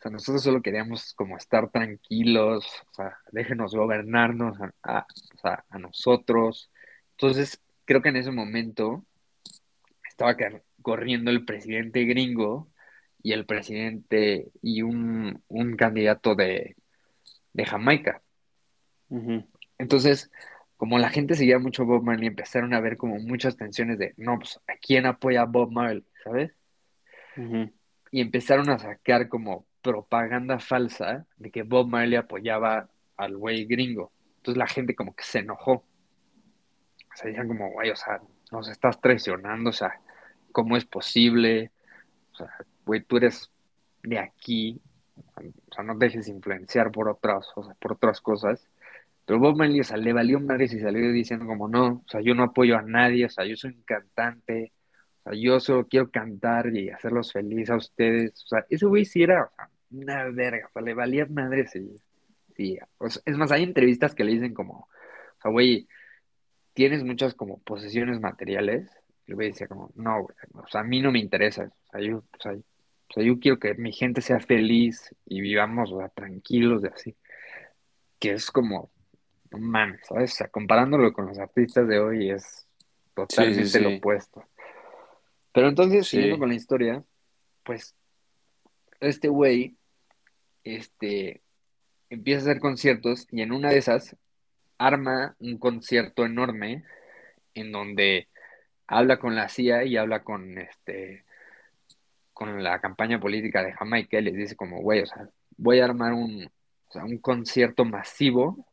[0.00, 5.38] O sea, nosotros solo queríamos como estar tranquilos, o sea, déjenos gobernarnos a, a- o
[5.42, 6.70] sea, a nosotros.
[7.12, 9.04] Entonces, creo que en ese momento
[10.08, 10.34] estaba
[10.80, 12.68] corriendo el presidente gringo
[13.22, 16.76] y el presidente y un, un candidato de,
[17.52, 18.22] de Jamaica.
[19.76, 20.30] Entonces,
[20.78, 24.14] como la gente seguía mucho a Bob Marley, empezaron a ver como muchas tensiones de,
[24.16, 26.06] no, pues, ¿a quién apoya a Bob Marley?
[26.24, 26.52] ¿Sabes?
[28.10, 34.12] Y empezaron a sacar como propaganda falsa de que Bob Marley apoyaba al güey gringo.
[34.36, 35.72] Entonces la gente como que se enojó.
[35.72, 38.20] O sea, decían como, güey, o sea,
[38.52, 40.00] nos estás traicionando, o sea,
[40.52, 41.70] ¿cómo es posible?
[42.32, 42.48] O sea,
[42.86, 43.50] güey, tú eres
[44.02, 44.80] de aquí,
[45.36, 48.66] o sea, no dejes influenciar por otras, o sea, por otras cosas.
[49.26, 52.20] Pero Bob Marley, o sea, le valió madres y salió diciendo como, no, o sea,
[52.20, 54.72] yo no apoyo a nadie, o sea, yo soy un cantante,
[55.20, 58.42] o sea, yo solo quiero cantar y hacerlos felices a ustedes.
[58.44, 61.74] O sea, ese güey sí era, o sea, una verga, o sea, le valía madres
[61.76, 61.96] y,
[62.56, 62.78] sí.
[62.98, 65.88] O sea, es más, hay entrevistas que le dicen como, o sea, güey,
[66.74, 68.90] tienes muchas como posesiones materiales.
[69.26, 71.90] Y el güey decía como, no, güey, o sea, a mí no me interesa, o
[71.90, 75.92] sea, yo, o sea, o sea, yo quiero que mi gente sea feliz y vivamos,
[75.92, 77.16] o sea, tranquilos de así.
[78.20, 78.90] Que es como,
[79.50, 80.32] no mames, ¿sabes?
[80.32, 82.68] O sea, comparándolo con los artistas de hoy es
[83.10, 83.96] Sí, totalmente sí, lo sí.
[83.96, 84.44] opuesto.
[85.52, 86.16] Pero entonces, Sí.
[86.16, 87.04] siguiendo con la historia,
[87.64, 87.94] pues
[89.00, 89.76] este güey,
[90.64, 91.42] este,
[92.10, 94.16] empieza a hacer conciertos y en una de esas
[94.78, 96.84] arma un concierto enorme
[97.54, 98.28] en donde
[98.86, 101.24] habla con la CIA y habla con este,
[102.32, 105.84] con la campaña política de Jamaica y les dice como, güey, o sea, voy a
[105.84, 106.44] armar un,
[106.88, 108.66] o sea, un concierto masivo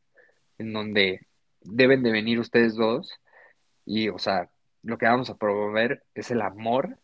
[0.57, 1.28] en donde
[1.61, 3.13] deben de venir ustedes dos
[3.86, 4.49] y, o sea,
[4.84, 6.97] lo que vamos a promover es el amor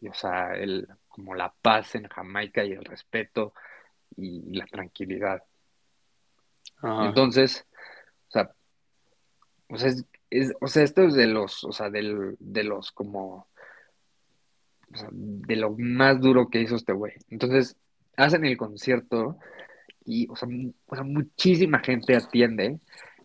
[0.00, 3.52] y, o sea, el, como la paz en Jamaica y el respeto
[4.16, 5.42] y la tranquilidad.
[6.82, 7.06] Ajá.
[7.06, 7.66] Entonces,
[8.28, 8.50] o sea,
[9.68, 12.92] o sea, es, es- o sea, esto es de los, o sea, del, de los
[12.92, 13.48] como,
[14.92, 17.14] o sea, de lo más duro que hizo este güey.
[17.30, 17.76] Entonces,
[18.16, 19.38] hacen el concierto
[20.04, 22.78] y, o sea, mu- o sea, muchísima gente atiende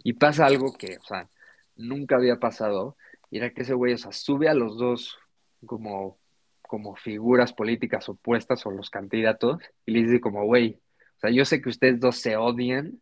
[0.04, 1.28] y pasa algo que, o sea,
[1.76, 2.98] nunca había pasado,
[3.32, 5.18] y era que ese güey, o sea, sube a los dos
[5.66, 6.20] como,
[6.62, 10.80] como figuras políticas opuestas o los candidatos y les dice como, güey,
[11.16, 13.02] o sea, yo sé que ustedes dos se odian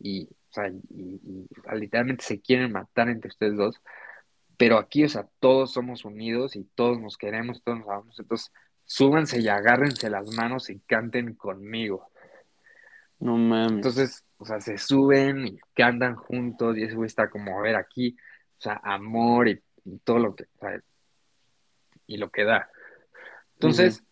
[0.00, 1.48] y, o sea, y, y,
[1.78, 3.80] literalmente se quieren matar entre ustedes dos,
[4.56, 8.52] pero aquí, o sea, todos somos unidos y todos nos queremos, todos nos amamos, entonces
[8.84, 12.10] súbanse y agárrense las manos y canten conmigo.
[13.20, 13.72] No mames.
[13.72, 17.76] Entonces, o sea, se suben y cantan juntos y ese güey está como, a ver,
[17.76, 18.16] aquí,
[18.60, 20.82] o sea, amor y, y todo lo que, sea,
[22.06, 22.70] y lo que da.
[23.54, 24.02] Entonces,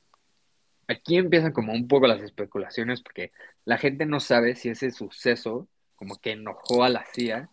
[0.86, 3.30] aquí empiezan como un poco las especulaciones porque
[3.66, 7.50] la gente no sabe si ese suceso como que enojó a la CIA.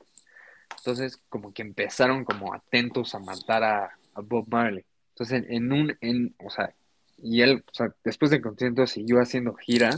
[0.77, 4.85] Entonces, como que empezaron como atentos a matar a, a Bob Marley.
[5.09, 6.73] Entonces, en, en un, en, o sea,
[7.17, 9.95] y él, o sea, después del concierto siguió haciendo giras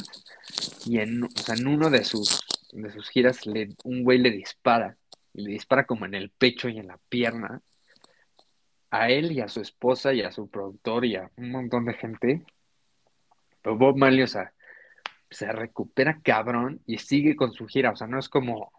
[0.85, 2.41] y en, o sea, en uno de sus,
[2.71, 4.96] de sus giras le, un güey le dispara
[5.37, 7.61] y le dispara como en el pecho y en la pierna
[8.91, 11.93] a él y a su esposa y a su productor y a un montón de
[11.93, 12.45] gente.
[13.61, 14.53] Pero Bob Marley, o sea,
[15.29, 17.91] se recupera cabrón y sigue con su gira.
[17.91, 18.71] O sea, no es como,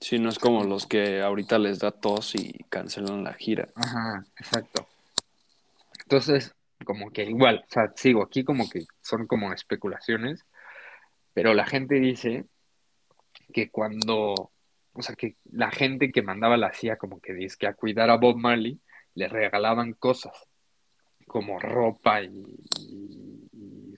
[0.00, 3.68] Sí, no es como los que ahorita les da tos y cancelan la gira.
[3.74, 4.86] ajá, exacto.
[6.02, 6.54] Entonces,
[6.84, 10.44] como que igual, o sea, sigo aquí como que son como especulaciones,
[11.32, 12.44] pero la gente dice
[13.52, 14.52] que cuando,
[14.96, 18.10] o sea, que la gente que mandaba la CIA como que dice que a cuidar
[18.10, 18.80] a Bob Marley,
[19.14, 20.32] le regalaban cosas
[21.26, 22.44] como ropa y,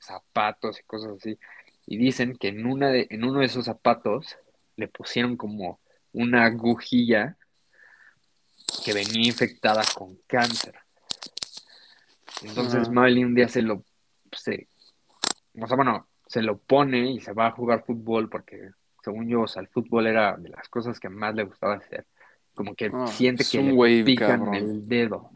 [0.00, 1.38] zapatos y cosas así.
[1.86, 4.36] Y dicen que en, una de, en uno de esos zapatos
[4.76, 5.80] le pusieron como
[6.12, 7.36] una agujilla
[8.84, 10.74] que venía infectada con cáncer.
[12.42, 13.84] Entonces Marley un día se lo,
[14.32, 14.68] se,
[15.60, 18.70] o sea, bueno, se lo pone y se va a jugar fútbol porque,
[19.02, 22.04] según yo, o sea, el fútbol era de las cosas que más le gustaba hacer.
[22.54, 24.54] Como que Ah, siente que le pican cabrón.
[24.54, 25.30] el dedo.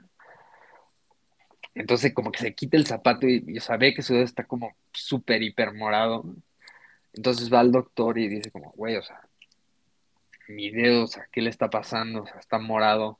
[1.74, 4.24] Entonces, como que se quita el zapato y, y, o sea, ve que su dedo
[4.24, 6.24] está como súper hiper morado.
[7.14, 9.20] Entonces va al doctor y dice como, güey, o sea,
[10.48, 12.22] mi dedo, o sea, ¿qué le está pasando?
[12.22, 13.18] O sea, está morado.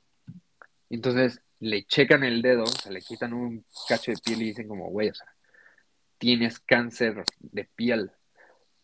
[0.91, 4.69] Entonces le checan el dedo, o sea, le quitan un cacho de piel y dicen
[4.69, 5.33] como, güey, o sea,
[6.19, 8.11] tienes cáncer de piel.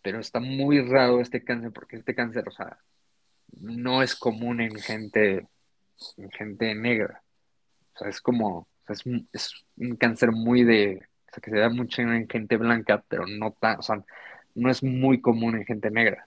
[0.09, 2.79] Pero está muy raro este cáncer porque este cáncer, o sea,
[3.61, 5.47] no es común en gente,
[6.17, 7.21] en gente negra.
[7.95, 11.43] O sea, es como, o sea, es, un- es un cáncer muy de, o sea,
[11.43, 14.03] que se da mucho en gente blanca, pero no tan, o sea,
[14.55, 16.27] no es muy común en gente negra.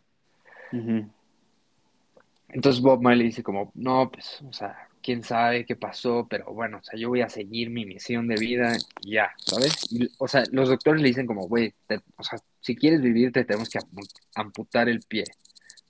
[2.49, 6.77] Entonces Bob Marley dice como, no, pues, o sea, quién sabe qué pasó, pero bueno,
[6.77, 9.91] o sea, yo voy a seguir mi misión de vida y ya, ¿sabes?
[9.91, 11.73] Y, o sea, los doctores le dicen como, güey,
[12.17, 15.24] o sea, si quieres vivir te tenemos que ampu- amputar el pie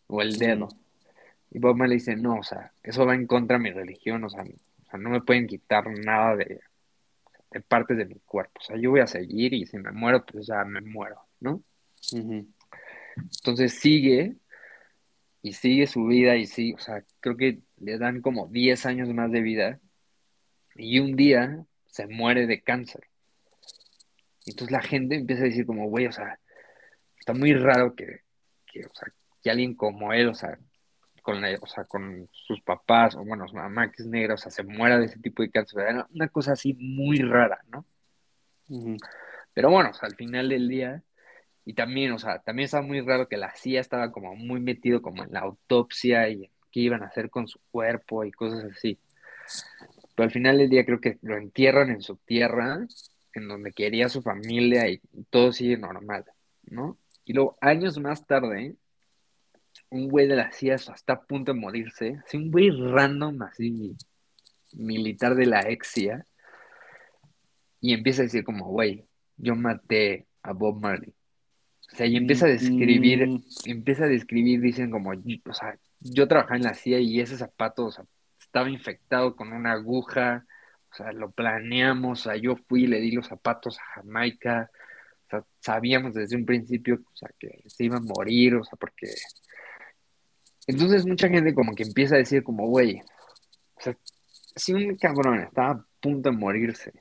[0.08, 0.70] o el dedo.
[1.52, 4.30] Y Bob Marley dice, no, o sea, eso va en contra de mi religión, o
[4.30, 6.62] sea, o sea, no me pueden quitar nada de,
[7.52, 10.26] de partes de mi cuerpo, o sea, yo voy a seguir y si me muero,
[10.26, 11.62] pues ya me muero, ¿no?
[13.16, 14.36] Entonces sigue
[15.42, 19.10] y sigue su vida y sí, o sea, creo que le dan como 10 años
[19.10, 19.80] más de vida
[20.76, 23.04] y un día se muere de cáncer.
[24.46, 26.40] Entonces la gente empieza a decir como, güey, o sea,
[27.22, 28.22] está muy raro que,
[28.66, 29.08] que, o sea,
[29.44, 30.58] que alguien como él, o sea,
[31.22, 34.38] con la- o sea, con sus papás, o bueno, su mamá que es negra, o
[34.38, 35.82] sea, se muera de ese tipo de cáncer.
[35.82, 37.86] Era una cosa así muy rara, ¿no?
[39.54, 41.04] Pero bueno, o sea, al final del día,
[41.66, 45.02] y también, o sea, también estaba muy raro que la CIA estaba como muy metido
[45.02, 48.64] como en la autopsia y en qué iban a hacer con su cuerpo y cosas
[48.66, 48.98] así.
[50.16, 52.88] Pero al final del día creo que lo entierran en su tierra,
[53.34, 55.00] en donde quería su familia y
[55.30, 56.26] todo sigue normal,
[56.64, 56.98] ¿no?
[57.26, 58.76] Y luego, años más tarde,
[59.90, 63.96] un güey de la CIA está a punto de morirse, así un güey random, así,
[64.74, 66.26] militar de la ex CIA,
[67.80, 69.06] y empieza a decir como, güey,
[69.38, 71.14] yo maté a Bob Marley.
[71.92, 76.28] O sea, y empieza a describir, Mm, empieza a describir, dicen como, o sea, yo
[76.28, 78.06] trabajaba en la CIA y ese zapato, o sea,
[78.40, 80.46] estaba infectado con una aguja,
[80.92, 84.70] o sea, lo planeamos, o sea, yo fui y le di los zapatos a Jamaica,
[85.60, 87.02] sabíamos desde un principio,
[87.40, 89.08] que se iba a morir, o sea, porque...
[90.68, 93.02] Entonces mucha gente como que empieza a decir como, güey,
[94.56, 96.92] si un cabrón estaba a punto de morirse,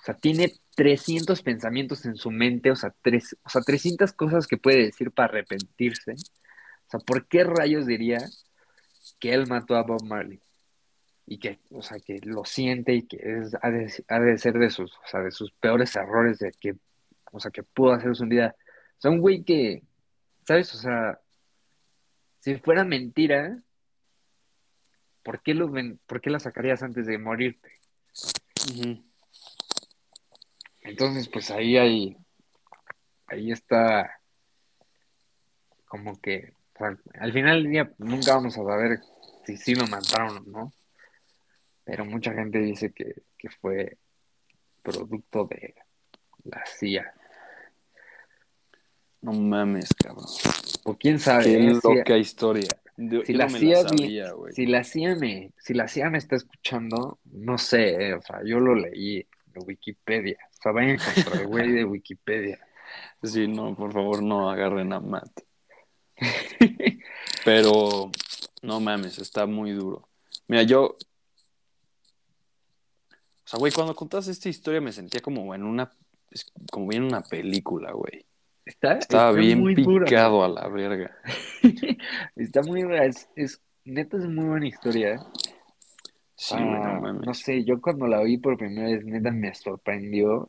[0.00, 4.46] o sea, tiene 300 pensamientos en su mente, o sea, tres, o sea, 300 cosas
[4.46, 6.12] que puede decir para arrepentirse.
[6.12, 8.18] O sea, ¿por qué rayos diría
[9.18, 10.40] que él mató a Bob Marley?
[11.26, 14.54] Y que, o sea, que lo siente y que es, ha, de, ha de ser
[14.54, 16.74] de sus, o sea, de sus peores errores de que,
[17.30, 18.54] o sea, que pudo hacer su vida.
[18.98, 19.82] O sea, un güey que,
[20.46, 20.74] ¿sabes?
[20.74, 21.20] O sea,
[22.40, 23.58] si fuera mentira,
[25.22, 27.70] ¿por qué, lo ven- ¿por qué la sacarías antes de morirte?
[30.82, 32.16] Entonces, pues ahí hay,
[33.26, 34.18] ahí está
[35.86, 39.00] como que, o sea, al final del día nunca vamos a saber
[39.44, 40.72] si sí lo mataron o no,
[41.84, 43.98] pero mucha gente dice que, que fue
[44.82, 45.74] producto de
[46.44, 47.12] la CIA.
[49.22, 50.24] No mames, cabrón.
[50.84, 51.74] O quién sabe, Qué ¿eh?
[51.74, 52.68] Si- loca historia.
[52.96, 56.10] Yo, si yo la no CIA la sabía, si la CIA me, si la CIA
[56.10, 60.38] me está escuchando, no sé, eh, o sea, yo lo leí de Wikipedia.
[60.58, 62.58] O sea, vayan contra el güey de Wikipedia.
[63.22, 65.42] Sí, no, por favor, no agarren a Matt.
[67.44, 68.10] Pero,
[68.62, 70.08] no mames, está muy duro.
[70.48, 70.84] Mira, yo.
[70.86, 70.96] O
[73.44, 75.90] sea, güey, cuando contaste esta historia me sentía como en una.
[76.72, 78.26] Como bien una película, güey.
[78.70, 81.10] Está, Estaba está bien muy picado a la verga.
[82.36, 85.14] Está muy es, es, neta es muy buena historia.
[85.14, 85.18] ¿eh?
[86.36, 87.26] Sí, Ah, no mames.
[87.26, 90.48] no sé, yo cuando la vi por primera vez, neta me sorprendió.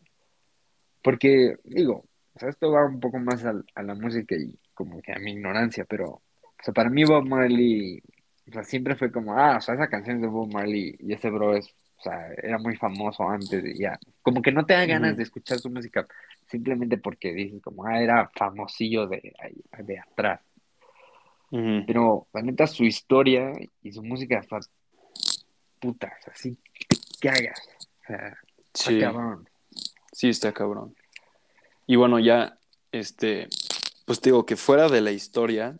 [1.02, 2.06] Porque, digo,
[2.36, 5.18] o sea, esto va un poco más al- a, la música y como que a
[5.20, 6.22] mi ignorancia, pero, o
[6.64, 8.04] sea, para mí Bob Marley,
[8.48, 11.12] o sea, siempre fue como, ah, o sea, esa canción es de Bob Marley y
[11.14, 13.98] ese bro es, o o sea, era muy famoso antes y ya.
[14.22, 16.08] Como que no te da ganas de escuchar su música
[16.52, 19.34] simplemente porque dices como, ah, era famosillo de,
[19.80, 20.42] de atrás.
[21.50, 24.60] Pero la neta, su historia y su música, o sea,
[25.80, 27.60] puta, o sea, sí te cagas.
[28.04, 28.38] O sea,
[28.74, 29.50] está Sí, cabrón.
[30.14, 30.96] sí, está cabrón.
[31.88, 32.58] Y bueno, ya,
[32.92, 33.50] este,
[34.06, 35.78] pues te digo que fuera de la historia,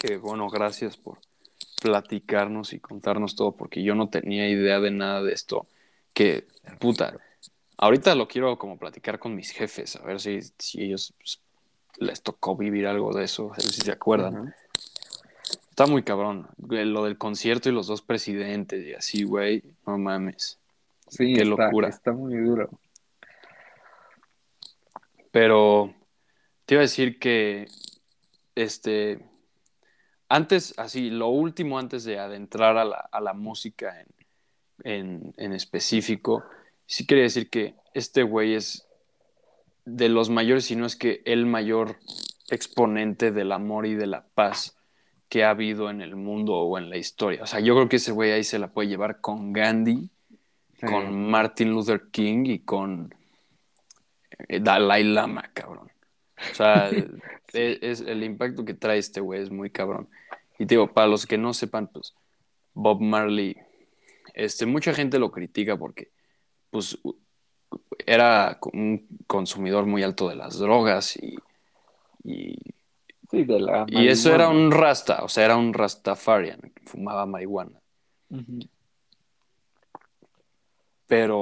[0.00, 1.18] que bueno, gracias por
[1.82, 5.66] platicarnos y contarnos todo, porque yo no tenía idea de nada de esto,
[6.14, 6.46] que,
[6.78, 7.18] puta,
[7.78, 11.40] ahorita lo quiero como platicar con mis jefes, a ver si, si ellos pues,
[11.98, 14.54] les tocó vivir algo de eso, a ver si se acuerdan.
[15.70, 20.58] Está muy cabrón, lo del concierto y los dos presidentes y así, güey, no mames.
[21.08, 21.88] Sí, Qué está, locura.
[21.88, 22.68] está muy duro.
[25.30, 25.94] Pero
[26.64, 27.66] te iba a decir que,
[28.56, 29.24] este,
[30.28, 34.08] antes, así, lo último antes de adentrar a la, a la música en,
[34.82, 36.44] en, en específico,
[36.88, 38.88] sí quería decir que este güey es
[39.84, 41.96] de los mayores, si no es que el mayor
[42.50, 44.76] exponente del amor y de la paz
[45.28, 47.42] que ha habido en el mundo o en la historia.
[47.42, 50.08] O sea, yo creo que ese güey ahí se la puede llevar con Gandhi,
[50.80, 50.86] Sí.
[50.86, 53.12] con Martin Luther King y con
[54.48, 55.90] eh, Dalai Lama, cabrón.
[56.52, 57.04] O sea, es,
[57.52, 60.08] es- el impacto que trae este güey es muy cabrón.
[60.58, 62.14] Y te digo, para los que no sepan, pues
[62.74, 63.56] Bob Marley,
[64.34, 66.10] este, mucha gente lo critica porque,
[66.70, 66.98] pues,
[68.06, 71.36] era un consumidor muy alto de las drogas y,
[72.24, 72.56] y,
[73.30, 77.78] Sí, de la y eso era un rasta, o sea, era un rastafarian, fumaba marihuana.
[81.06, 81.38] Pero,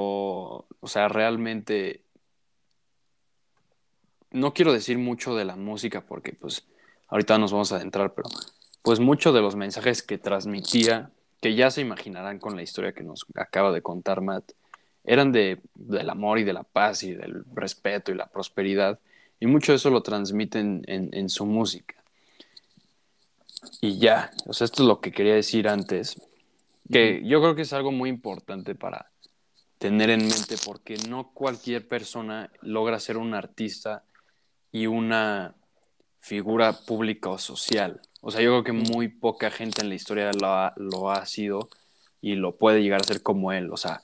[0.81, 2.03] o sea, realmente
[4.33, 6.67] no quiero decir mucho de la música porque pues
[7.09, 8.29] ahorita nos vamos a adentrar, pero
[8.83, 11.11] pues muchos de los mensajes que transmitía,
[11.41, 14.53] que ya se imaginarán con la historia que nos acaba de contar Matt,
[15.07, 18.99] eran de, del amor y de la paz y del respeto y la prosperidad,
[19.41, 21.95] y mucho de eso lo transmiten en, en su música.
[23.81, 26.21] Y ya, o sea, esto es lo que quería decir antes,
[26.91, 29.11] que yo creo que es algo muy importante para
[29.79, 34.05] tener en mente porque no cualquier persona logra ser un artista
[34.73, 35.55] y una
[36.21, 38.01] figura pública o social.
[38.21, 41.25] O sea, yo creo que muy poca gente en la historia lo ha, lo ha
[41.27, 41.69] sido
[42.21, 43.71] y lo puede llegar a ser como él.
[43.71, 44.03] O sea,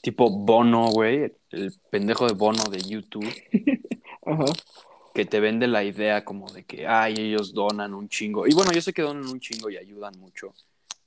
[0.00, 3.32] tipo Bono, güey, el pendejo de Bono de YouTube,
[4.26, 4.44] Ajá.
[5.14, 8.46] que te vende la idea como de que, ay, ellos donan un chingo.
[8.46, 10.52] Y bueno, yo sé que donan un chingo y ayudan mucho,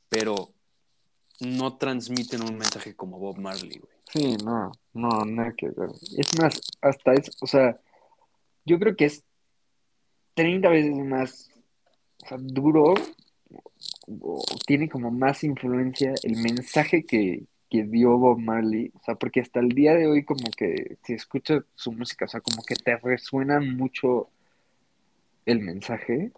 [0.09, 0.49] pero
[1.39, 3.95] no transmiten un mensaje como Bob Marley, güey.
[4.11, 5.89] Sí, no, no, nada que ver.
[6.17, 7.80] Es más, hasta es, o sea,
[8.63, 9.23] yo creo que es
[10.36, 11.49] 30 veces más,
[12.23, 12.93] o sea, duro,
[14.21, 19.41] o tiene como más influencia el mensaje que, que dio Bob Marley, o sea, porque
[19.41, 22.76] hasta el día de hoy como que si escuchas su música, o sea, como que
[22.76, 24.30] te resuena mucho
[25.45, 26.32] el mensaje,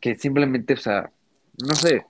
[0.00, 1.10] que simplemente, o sea,
[1.64, 2.04] no sé,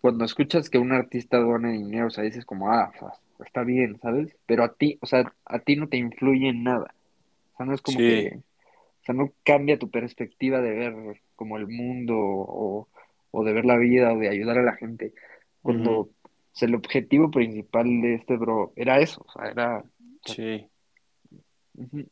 [0.00, 3.08] cuando escuchas que un artista dona dinero, o sea, dices como, ah, o sea,
[3.44, 4.36] está bien, ¿sabes?
[4.46, 6.94] Pero a ti, o sea, a ti no te influye en nada.
[7.54, 8.04] O sea, no es como Sí.
[8.06, 12.88] que, o sea, no cambia tu perspectiva de ver como el mundo o,
[13.30, 15.12] o de ver la vida o de ayudar a la gente.
[15.62, 16.10] Cuando.
[16.56, 19.84] O sea, el objetivo principal de este bro era eso, o sea, era,
[20.24, 20.66] Sí.
[21.74, 22.08] ujú,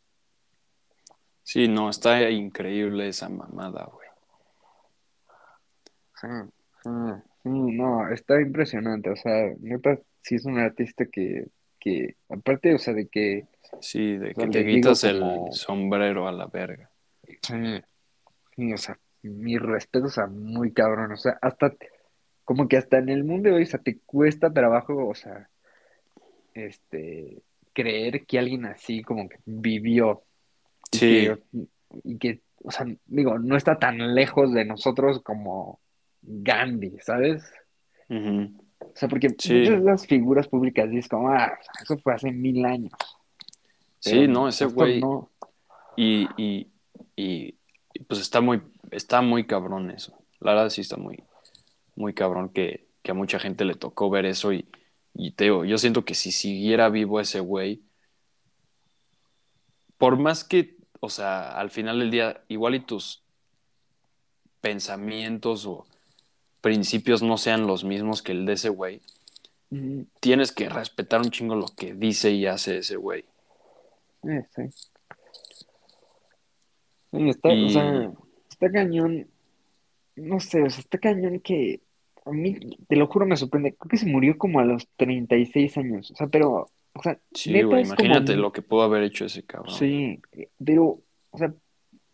[1.43, 4.07] Sí, no, está increíble esa mamada, güey.
[6.21, 6.29] sí,
[6.83, 6.91] sí,
[7.43, 11.49] sí, no, está impresionante, o sea, neta, sí es un artista que,
[11.81, 13.47] que, aparte, o sea, de que,
[13.81, 16.91] Sí, de o sea, que te quitas como, el sombrero a la verga.
[17.41, 17.81] sí,
[18.57, 21.73] sí, o sea, mi respeto, o sea, muy cabrón, o sea, hasta,
[22.45, 25.49] como que hasta en el mundo de hoy, o sea, te cuesta trabajo, o sea,
[26.53, 27.43] este,
[27.73, 30.23] creer que alguien así como que vivió
[30.93, 31.43] y Sí, que,
[32.05, 35.81] y que, o sea, digo, no está tan lejos de nosotros como
[36.23, 37.45] Gandhi, ¿sabes?
[38.09, 42.31] O sea, porque Sí, muchas de las figuras públicas dices como, ah, eso fue hace
[42.31, 42.93] mil años,
[43.99, 45.01] sí, no, ese güey.
[45.01, 45.31] no,
[45.97, 46.69] Y, y,
[47.17, 47.55] y,
[47.93, 50.17] y, pues está muy, está muy cabrón eso.
[50.41, 51.25] La verdad sí está muy,
[51.97, 54.69] muy cabrón que, que a mucha gente le tocó ver eso y,
[55.15, 57.83] y te digo, yo siento que si siguiera vivo ese güey,
[59.99, 63.23] por más que, o sea, al final del día, igual y tus
[64.61, 65.87] pensamientos o
[66.61, 69.03] principios no sean los mismos que el de ese güey,
[70.21, 73.25] tienes que respetar un chingo lo que dice y hace ese güey.
[74.25, 74.63] eh, sí.
[77.13, 78.13] Sí, está, o sea,
[78.51, 79.29] está cañón,
[80.17, 81.81] no sé, o sea, está cañón que,
[82.25, 82.59] a mí,
[82.89, 83.75] te lo juro, me sorprende.
[83.75, 86.11] Creo que se murió como a los 36 años.
[86.11, 89.27] O sea, pero, o sea, Sí, neta es como imagínate lo que pudo haber hecho
[89.27, 89.75] ese cabrón.
[89.75, 90.21] Sí,
[90.65, 91.55] pero, o sea,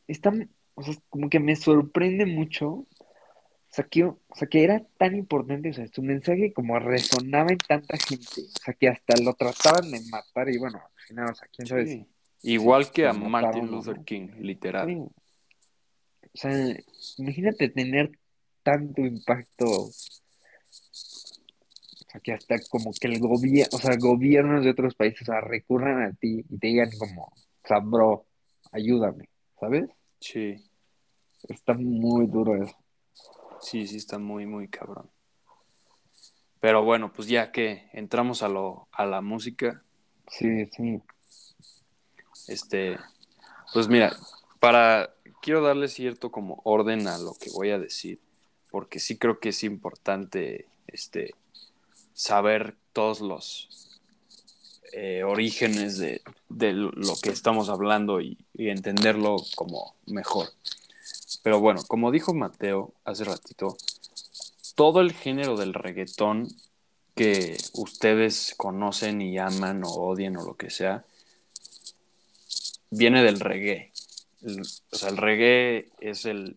[0.08, 0.32] está,
[0.74, 2.68] o sea, como que me sorprende mucho.
[2.68, 7.52] O sea, que, o sea, que era tan importante, o sea, su mensaje como resonaba
[7.52, 11.30] en tanta gente, o sea, que hasta lo trataban de matar y bueno, al final,
[11.30, 12.06] o sea, quién sabe si Sí.
[12.42, 14.02] Igual que a Martin Luther.
[14.04, 14.90] King, literal.
[14.90, 15.12] O
[16.34, 16.50] sea,
[17.18, 18.18] imagínate tener
[18.62, 19.90] tanto impacto, o
[22.10, 25.40] sea, que hasta como que el gobierno, o sea, gobiernos de otros países, o sea,
[25.40, 28.26] recurran a ti y te digan como, o sea, bro,
[28.72, 29.88] ayúdame, ¿sabes?
[30.20, 30.64] Sí,
[31.48, 32.76] Está muy duro eso.
[33.62, 35.10] sí, sí, está muy, muy cabrón.
[36.60, 39.82] Pero bueno, pues ya que entramos a lo, a la música,
[40.30, 41.00] Sí, sí.
[42.46, 42.98] este,
[43.72, 44.12] pues mira,
[44.60, 48.20] para, quiero darle cierto como orden a lo que voy a decir,
[48.70, 51.34] porque sí creo que es importante, este,
[52.14, 53.68] saber todos los
[54.92, 60.48] eh, orígenes de, de lo que estamos hablando y, entenderlo como mejor.
[61.42, 63.76] Pero bueno, como dijo Mateo hace ratito,
[64.74, 66.48] todo el género del reggaetón
[67.14, 71.04] que ustedes conocen y aman o odian o lo que sea,
[72.90, 73.92] viene del reggae.
[74.90, 76.56] O sea, el reggae es el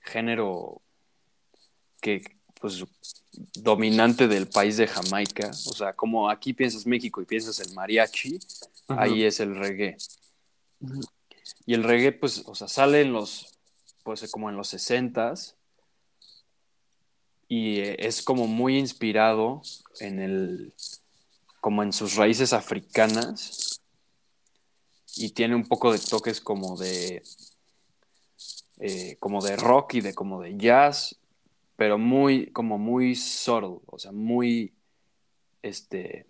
[0.00, 0.82] género
[2.04, 2.22] que,
[2.60, 2.84] pues,
[3.54, 5.48] dominante del país de Jamaica.
[5.48, 8.38] O sea, como aquí piensas México y piensas el mariachi,
[8.88, 9.04] Ajá.
[9.04, 9.96] ahí es el reggae.
[11.64, 13.56] Y el reggae, pues, o sea, sale en los,
[14.02, 15.54] pues, como en los 60s
[17.48, 19.62] y eh, es como muy inspirado
[20.00, 20.74] en el,
[21.62, 23.80] como en sus raíces africanas
[25.16, 27.22] y tiene un poco de toques como de,
[28.80, 31.18] eh, como de rock y de como de jazz,
[31.76, 34.74] pero muy, como muy subtle, o sea, muy,
[35.62, 36.26] este,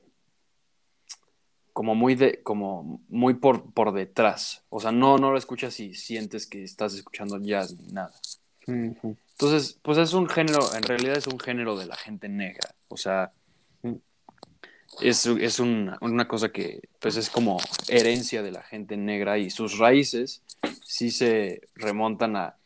[1.72, 4.64] como muy de, como muy por, por detrás.
[4.68, 8.12] O sea, no, no lo escuchas y sientes que estás escuchando jazz ni nada.
[8.66, 12.74] Entonces, pues es un género, en realidad es un género de la gente negra.
[12.88, 13.32] O sea,
[13.84, 13.96] Mm.
[15.00, 19.50] es, es una, una cosa que pues es como herencia de la gente negra y
[19.50, 20.42] sus raíces
[20.84, 22.56] sí se remontan a,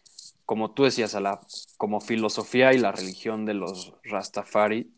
[0.49, 1.43] como tú decías, a la
[1.77, 4.91] como filosofía y la religión de los Rastafari,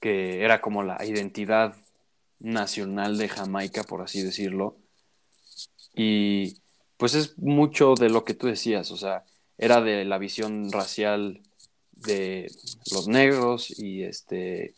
[0.00, 1.76] que era como la identidad
[2.40, 4.76] nacional de Jamaica, por así decirlo.
[5.94, 6.56] Y
[6.96, 9.22] pues es mucho de lo que tú decías, o sea,
[9.56, 11.40] era de la visión racial
[11.92, 12.50] de
[12.90, 14.74] los negros y este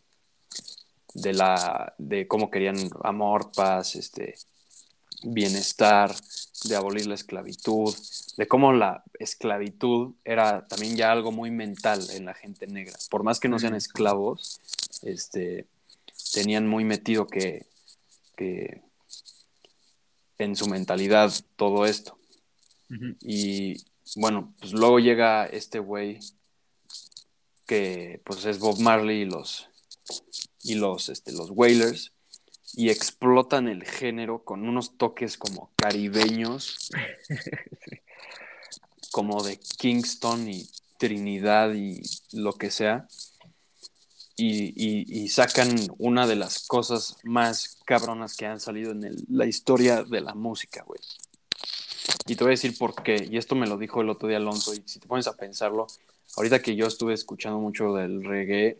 [1.14, 4.34] de la de cómo querían amor, paz, este
[5.22, 6.14] bienestar,
[6.64, 7.94] de abolir la esclavitud,
[8.36, 12.96] de cómo la esclavitud era también ya algo muy mental en la gente negra.
[13.10, 14.60] Por más que no sean esclavos,
[15.02, 15.66] este
[16.32, 17.66] tenían muy metido que,
[18.36, 18.82] que
[20.38, 22.18] en su mentalidad todo esto.
[23.20, 23.76] Y
[24.16, 26.20] bueno, pues luego llega este güey
[27.66, 29.68] que pues es Bob Marley y los
[30.62, 32.12] y los este, los Wailers
[32.76, 36.90] y explotan el género con unos toques como caribeños
[39.12, 40.68] como de Kingston y
[40.98, 42.02] Trinidad y
[42.32, 43.06] lo que sea
[44.36, 49.24] y, y- y sacan una de las cosas más cabronas que han salido en el-
[49.30, 51.00] la historia de la música, güey.
[52.26, 53.26] Y te voy a decir por qué.
[53.30, 54.74] Y esto me lo dijo el otro día Alonso.
[54.74, 55.86] Y si te pones a pensarlo,
[56.36, 58.78] ahorita que yo estuve escuchando mucho del reggae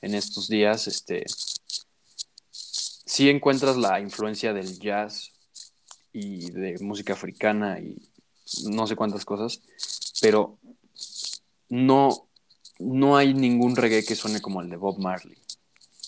[0.00, 1.26] en estos días, este,
[3.10, 5.32] sí encuentras la influencia del jazz
[6.12, 8.08] y de música africana y
[8.66, 9.62] no sé cuántas cosas,
[10.20, 10.58] pero
[11.68, 12.28] no,
[12.78, 15.36] no hay ningún reggae que suene como el de Bob Marley.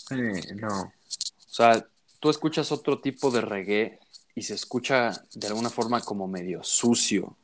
[0.09, 0.15] Sí,
[0.55, 0.83] no.
[0.83, 1.85] O sea,
[2.21, 3.99] tú escuchas otro tipo de reggae
[4.37, 7.37] y se escucha de alguna forma como medio sucio,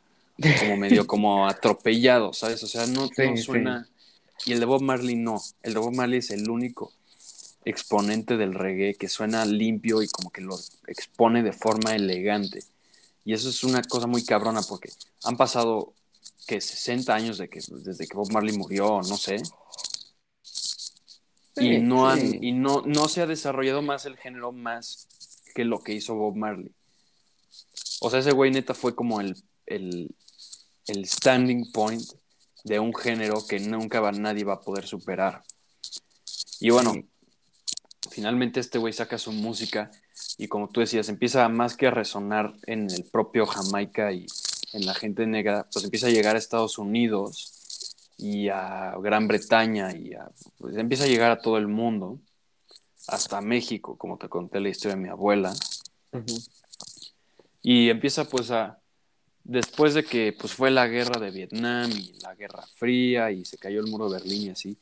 [0.60, 2.62] como medio como atropellado, ¿sabes?
[2.62, 3.42] O sea, no, Sí, no sí.
[3.42, 3.88] suena.
[4.46, 5.42] Y el de Bob Marley no.
[5.62, 6.92] El de Bob Marley es el único
[7.64, 12.62] exponente del reggae que suena limpio y como que lo expone de forma elegante.
[13.24, 14.90] Y eso es una cosa muy cabrona porque
[15.24, 15.94] han pasado
[16.46, 19.42] que 60 años de que, desde que Bob Marley murió, no sé,
[21.56, 22.38] y no han sí.
[22.40, 25.08] y no, no se ha desarrollado más el género más
[25.54, 26.72] que lo que hizo Bob Marley.
[28.00, 29.36] O sea, ese güey neta fue como el,
[29.66, 30.14] el,
[30.86, 32.02] el standing point
[32.64, 35.42] de un género que nunca va, nadie va a poder superar.
[36.60, 37.04] Y bueno, Sí.
[38.18, 39.92] Finalmente este güey saca su música
[40.38, 44.26] y como tú decías, empieza más que a resonar en el propio Jamaica y
[44.72, 49.94] en la gente negra, pues empieza a llegar a Estados Unidos y a Gran Bretaña
[49.94, 52.18] y a, pues, empieza a llegar a todo el mundo,
[53.06, 55.54] hasta México, como te conté la historia de mi abuela.
[57.62, 58.80] Y empieza pues a,
[59.44, 63.58] después de que pues fue la guerra de Vietnam y la guerra fría y se
[63.58, 64.76] cayó el muro de Berlín y así,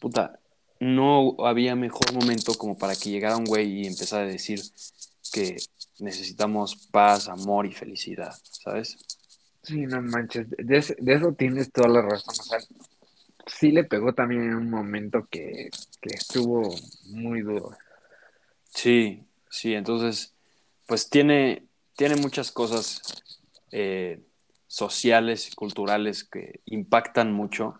[0.00, 0.40] puta,
[0.80, 4.60] no había mejor momento como para que llegara un güey y empezara a decir
[5.32, 5.56] que
[5.98, 8.96] necesitamos paz, amor y felicidad, ¿sabes?
[9.62, 12.34] Sí, no manches, de, eso tienes toda la razón.
[12.38, 12.58] O sea,
[13.46, 15.70] sí le pegó también en un momento que,
[16.02, 16.74] estuvo
[17.10, 17.76] muy duro.
[18.70, 20.32] Sí, sí, entonces,
[20.86, 21.66] pues tiene,
[21.96, 23.02] tiene muchas cosas
[23.72, 24.22] eh,
[24.66, 27.78] sociales y culturales que impactan mucho,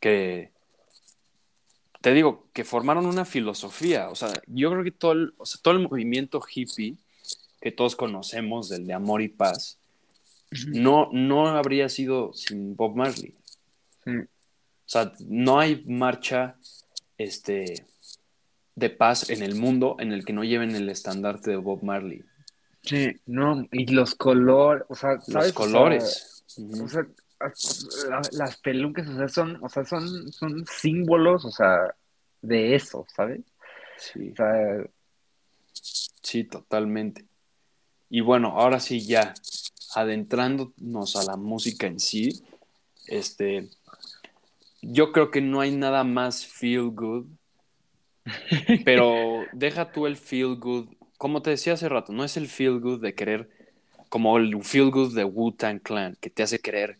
[0.00, 0.53] que
[2.04, 4.10] te digo, que formaron una filosofía.
[4.10, 5.32] O sea, yo creo que todo el,
[5.62, 6.98] todo el movimiento hippie
[7.62, 9.78] que todos conocemos, del de amor y paz,
[10.66, 13.32] no, no habría sido sin Bob Marley.
[14.06, 14.26] O
[14.84, 16.56] sea, no hay marcha
[17.16, 17.86] este,
[18.74, 22.22] de paz en el mundo en el que no lleven el estandarte de Bob Marley.
[22.82, 26.44] Sí, no, y los colores, o sea, Los colores.
[26.82, 27.06] O sea,
[28.32, 31.94] las pelucas, o sea, son, o sea, son, son símbolos, o sea,
[32.40, 33.40] de eso, ¿sabes?
[33.98, 34.34] Sí.
[36.22, 37.24] sí, totalmente.
[38.10, 39.34] Y bueno, ahora sí ya,
[39.94, 42.44] adentrándonos a la música en sí,
[43.06, 43.68] este,
[44.82, 47.26] yo creo que no hay nada más feel good,
[48.84, 52.80] pero deja tú el feel good, como te decía hace rato, no es el feel
[52.80, 53.50] good de querer,
[54.08, 56.98] como el feel good de Wu-Tang Clan, que te hace querer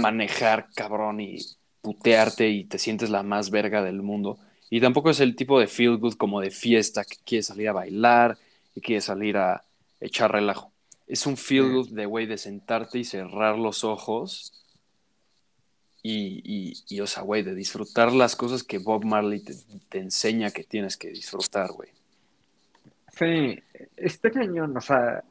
[0.00, 1.38] manejar cabrón y
[1.80, 4.38] putearte y te sientes la más verga del mundo.
[4.70, 7.72] Y tampoco es el tipo de feel good como de fiesta que quieres salir a
[7.72, 8.38] bailar
[8.74, 9.64] y quieres salir a
[10.00, 10.72] echar relajo.
[11.06, 14.52] Es un feel good de, güey, de sentarte y cerrar los ojos
[16.02, 19.42] y, y, o sea, güey, de disfrutar las cosas que Bob Marley
[19.88, 21.90] te, enseña que tienes que disfrutar, güey.
[23.18, 23.60] Sí,
[23.96, 25.24] este cañón, o sea,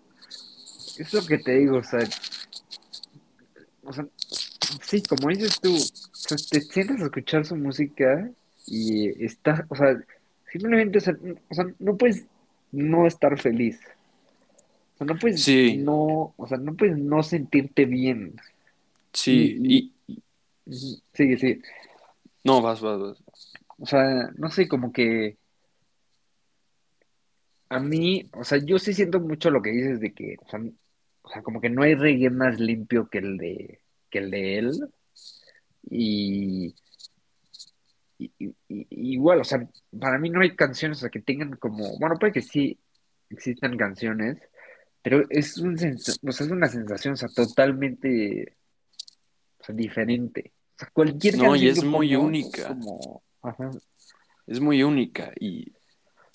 [0.98, 2.00] es lo que te digo, o sea,
[3.88, 4.06] o sea
[4.82, 5.76] sí, como dices tú,
[6.50, 8.30] te sientas a escuchar su música
[8.66, 9.98] y estás, o sea,
[10.52, 12.26] simplemente, o sea, no puedes
[12.72, 13.80] no estar feliz.
[14.96, 18.36] O sea, no puedes no, o sea, no puedes no sentirte bien.
[19.14, 19.94] Sí, y,
[21.14, 21.62] Sigue, sigue.
[22.44, 23.24] No, vas, vas, vas.
[23.80, 25.38] O sea, no sé, como que
[27.70, 30.60] a mí, o sea, yo sí siento mucho lo que dices de que, o sea,
[31.28, 34.58] o sea como que no hay reggae más limpio que el de, que el de
[34.60, 34.90] él.
[35.90, 36.74] Y,
[38.70, 39.68] igual, o sea,
[40.00, 42.80] para mí no hay canciones o sea, que tengan como, bueno, puede que sí
[43.30, 44.38] existan canciones,
[45.02, 48.56] pero es, un, o sea, es una sensación, o sea, totalmente
[49.60, 50.54] o sea, diferente.
[50.76, 52.76] O sea, cualquier No, y es muy única.
[54.46, 55.74] Es muy única y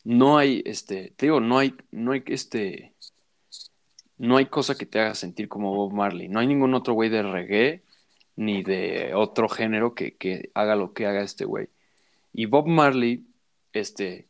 [0.05, 2.92] no hay, este, te digo, no hay, no hay, este,
[4.23, 6.29] no hay cosa que te haga sentir como Bob Marley.
[6.29, 7.83] No hay ningún otro güey de reggae
[8.37, 11.71] ni de otro género que, que haga lo que haga este güey.
[12.33, 13.27] Y Bob Marley,
[13.73, 14.29] este,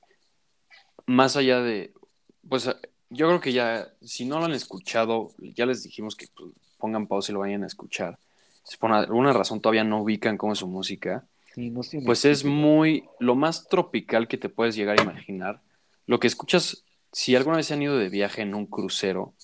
[1.04, 1.92] más allá de,
[2.48, 2.70] pues
[3.10, 7.06] yo creo que ya, si no lo han escuchado, ya les dijimos que pues, pongan
[7.06, 8.18] pausa y lo vayan a escuchar.
[8.64, 11.26] Si por alguna razón todavía no ubican cómo es su música,
[12.06, 15.60] pues es muy, lo más tropical que te puedes llegar a imaginar.
[16.06, 16.82] Lo que escuchas,
[17.12, 19.34] si alguna vez se han ido de viaje en un crucero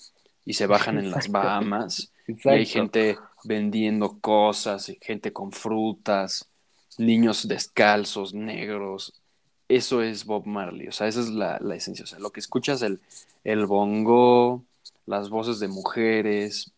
[0.49, 6.49] y se bajan en las Bahamas, y hay gente vendiendo cosas, gente con frutas,
[6.97, 9.13] niños descalzos, negros.
[9.69, 12.05] Eso es Bob Marley, o sea, esa es la, esencia.
[12.05, 12.99] O sea, lo que escuchas, el,
[13.45, 14.65] el bongo,
[15.05, 16.73] las voces de mujeres.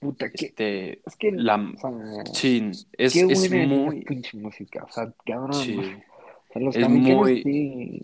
[0.00, 1.72] Puta, que, este, es que la,
[2.32, 4.00] sí, es, es muy.
[4.00, 5.54] pinche música, o sea, cabrón.
[5.54, 5.80] Sí,
[6.52, 7.44] es muy.
[7.44, 8.02] Sí,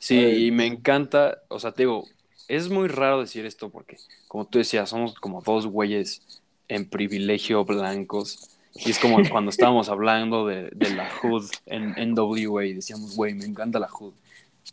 [0.00, 2.08] sí y me encanta, o sea, te digo,
[2.48, 3.96] es muy raro decir esto porque,
[4.26, 8.50] como tú decías, somos como dos güeyes en privilegio blancos.
[8.74, 13.44] Y es como cuando estábamos hablando de, la HUD en NWA y decíamos, güey, me
[13.44, 14.14] encanta la HUD.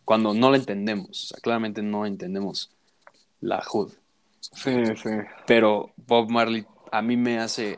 [0.06, 2.72] Cuando no la entendemos, o sea, claramente no entendemos
[3.42, 3.92] la HUD.
[4.40, 5.10] Sí, sí.
[5.46, 7.78] Pero Bob Marley a mí me hace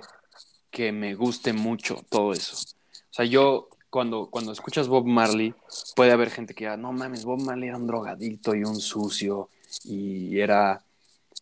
[0.72, 2.56] que me guste mucho todo eso.
[2.56, 5.54] O sea, yo cuando, cuando escuchas Bob Marley,
[5.96, 9.50] puede haber gente que diga, no mames, Bob Marley era un drogadicto y un sucio
[9.84, 10.84] y era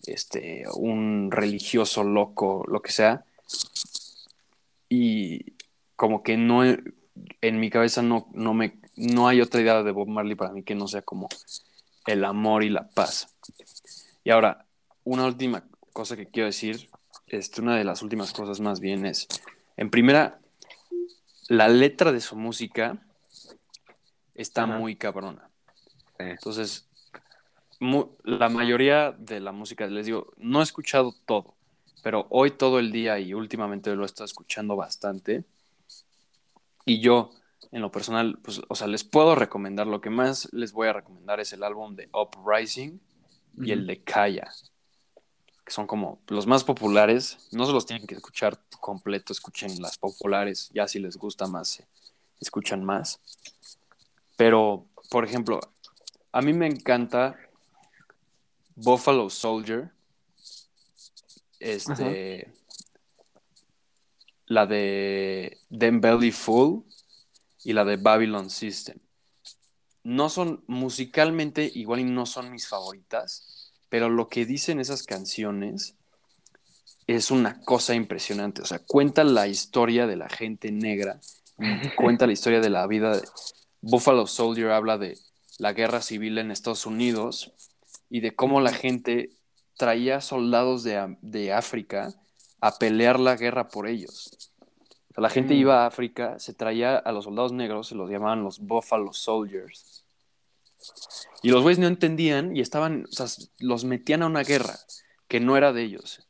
[0.06, 3.26] este, un religioso loco, lo que sea.
[4.90, 5.54] Y
[5.96, 10.08] como que no, en mi cabeza no, no, me, no hay otra idea de Bob
[10.08, 11.28] Marley para mí que no sea como
[12.06, 13.36] el amor y la paz.
[14.24, 14.66] Y ahora,
[15.04, 16.90] una última cosa que quiero decir
[17.28, 19.28] este, una de las últimas cosas más bien es,
[19.76, 20.40] en primera,
[21.50, 22.98] la letra de su música
[24.36, 24.78] está Ajá.
[24.78, 25.50] muy cabrona.
[26.18, 26.24] Sí.
[26.26, 26.90] Entonces,
[27.80, 31.56] mu- la mayoría de la música, les digo, no he escuchado todo,
[32.04, 35.46] pero hoy todo el día y últimamente lo he estado escuchando bastante.
[36.86, 37.32] Y yo,
[37.72, 40.94] en lo personal, pues, o sea, les puedo recomendar, lo que más les voy a
[40.94, 43.00] recomendar es el álbum de Uprising
[43.58, 44.48] y el de Kaya,
[45.68, 47.50] que son como los más populares.
[47.52, 51.82] No se los tienen que escuchar completo, escuchen las populares, ya si les gusta más,
[51.82, 51.88] eh,
[52.40, 53.20] escuchan más.
[54.38, 55.60] Pero, por ejemplo,
[56.32, 57.36] a mí me encanta
[58.76, 59.92] Buffalo Soldier.
[61.60, 62.54] Este.
[64.46, 66.80] La de Them Belly Full
[67.66, 68.98] y la de Babylon System.
[70.04, 73.57] No son musicalmente igual y no son mis favoritas,
[73.90, 75.96] pero lo que dicen esas canciones
[77.08, 78.62] es una cosa impresionante.
[78.62, 81.20] O sea, cuenta la historia de la gente negra,
[81.96, 83.28] cuenta la historia de la vida de
[83.82, 85.18] Buffalo Soldier habla de
[85.60, 87.52] la guerra civil en Estados Unidos
[88.10, 89.30] y de cómo la gente
[89.78, 92.14] traía soldados de, de África
[92.62, 94.52] a pelear la guerra por ellos.
[95.12, 95.58] O sea, la gente Mm.
[95.58, 100.04] iba a África, se traía a los soldados negros, se los llamaban los Buffalo Soldiers.
[101.44, 103.28] Y los güeyes no entendían y estaban, o sea,
[103.60, 104.76] los metían a una guerra
[105.28, 106.28] que no era de ellos.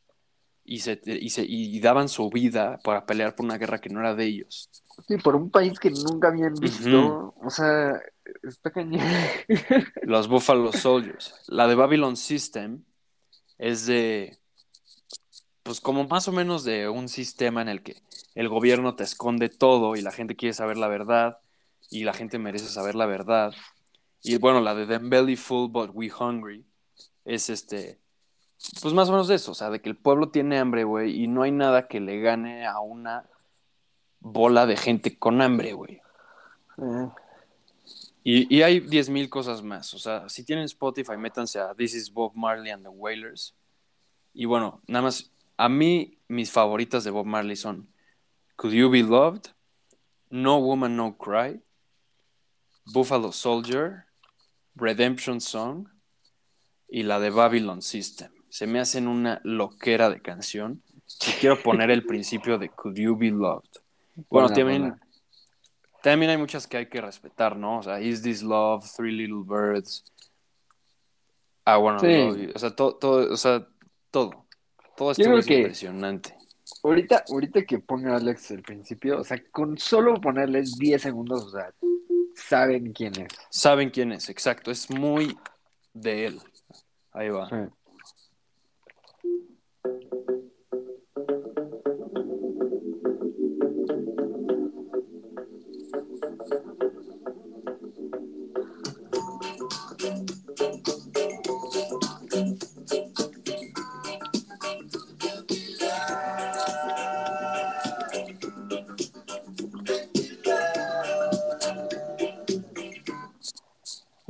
[0.64, 4.00] Y, se, y, se, y daban su vida para pelear por una guerra que no
[4.00, 4.68] era de ellos.
[5.06, 7.34] Sí, por un país que nunca habían visto.
[7.40, 7.98] O sea,
[8.42, 9.00] está cañón.
[10.02, 11.34] Los Buffalo Soldiers.
[11.46, 12.84] La de Babylon System
[13.56, 14.38] es de,
[15.62, 17.96] pues como más o menos de un sistema en el que
[18.34, 21.38] el gobierno te esconde todo y la gente quiere saber la verdad
[21.90, 23.54] y la gente merece saber la verdad.
[24.22, 26.64] Y bueno, la de Them Belly Full But We Hungry
[27.24, 27.98] es este,
[28.82, 31.28] pues más o menos eso, o sea, de que el pueblo tiene hambre, güey, y
[31.28, 33.28] no hay nada que le gane a una
[34.20, 36.00] bola de gente con hambre, güey.
[36.78, 37.08] Eh,
[38.24, 39.94] Y, y hay 10.000 cosas más.
[39.94, 43.54] O sea, si tienen Spotify, métanse a This is Bob Marley and the Wailers.
[44.34, 47.88] Y bueno, nada más, a mí mis favoritas de Bob Marley son
[48.56, 49.52] Could You Be Loved,
[50.28, 51.62] No Woman, No Cry,
[52.84, 54.04] Buffalo Soldier,
[54.78, 55.88] Redemption Song
[56.88, 58.30] y la de Babylon System.
[58.48, 60.82] Se me hacen una loquera de canción.
[61.26, 63.68] Y quiero poner el principio de Could You Be Loved.
[64.30, 64.94] Bueno, también,
[66.02, 67.78] también hay muchas que hay que respetar, ¿no?
[67.78, 70.04] O sea, Is This Love, Three Little Birds.
[71.64, 72.48] Ah, bueno, Sí.
[72.54, 73.66] o sea, todo, todo, o sea,
[74.10, 74.46] todo.
[74.96, 76.34] Todo esto es que- impresionante.
[76.82, 81.50] Ahorita, ahorita que ponga Alex el principio, o sea, con solo ponerles 10 segundos, o
[81.50, 81.72] sea,
[82.38, 83.28] saben quién es.
[83.50, 84.70] Saben quién es, exacto.
[84.70, 85.36] Es muy
[85.92, 86.40] de él.
[87.12, 87.48] Ahí va.
[87.48, 87.56] Sí.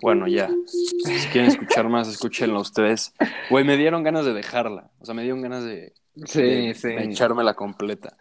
[0.09, 0.48] Bueno, ya.
[0.66, 3.12] Si quieren escuchar más, escúchenlo ustedes.
[3.50, 4.90] Güey, me dieron ganas de dejarla.
[5.00, 5.92] O sea, me dieron ganas de,
[6.24, 6.88] Sí, de- sí.
[6.88, 8.16] de echármela completa.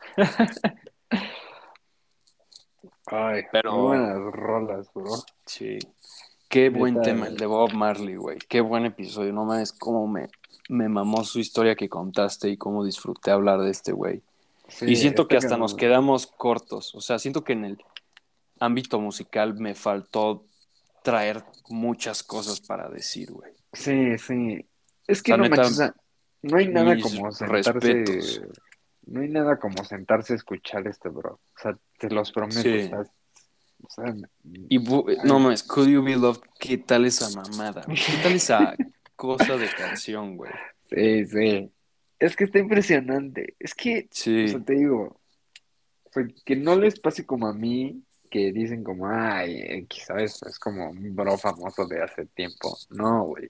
[3.06, 5.12] Ay, Pero- muy buenas rolas, bro.
[5.46, 5.80] Sí.
[6.50, 7.32] Qué buen tema güey.
[7.32, 8.38] el de Bob Marley, güey.
[8.50, 9.32] Qué buen episodio.
[9.34, 10.28] No mames cómo me,
[10.70, 14.22] me mamó su historia que contaste y cómo disfruté hablar de este güey.
[14.68, 16.94] Sí, y siento que hasta nos quedamos cortos.
[16.96, 17.78] O sea, siento que en el
[18.60, 20.44] ámbito musical me faltó
[21.12, 23.54] traer muchas cosas para decir, güey.
[23.72, 24.66] Sí, sí.
[25.08, 25.96] Es que O no neta, manches, o sea,
[26.42, 27.72] no hay nada como sentarse.
[27.72, 28.42] respetos.
[29.06, 31.36] No hay nada como sentarse a escuchar este, bro.
[31.36, 32.60] O sea, te los prometo.
[32.62, 32.70] Sí.
[32.70, 33.00] o sea,
[33.84, 34.16] o sea,
[34.68, 37.84] Y no mames, Could You Be Loved, ¿qué tal esa mamada?
[37.86, 37.98] güey?
[37.98, 38.76] ¿Qué tal esa
[39.16, 40.52] cosa de canción, güey?
[40.90, 41.72] sí, sí.
[42.20, 43.56] Es que está impresionante.
[43.60, 45.22] Es que, o Sí, sea, te digo,
[46.04, 50.42] o sea, que no les pase como a mí, que dicen como, ay, X, ¿sabes?
[50.44, 52.78] Es como un bro famoso de hace tiempo.
[52.90, 53.50] No, güey.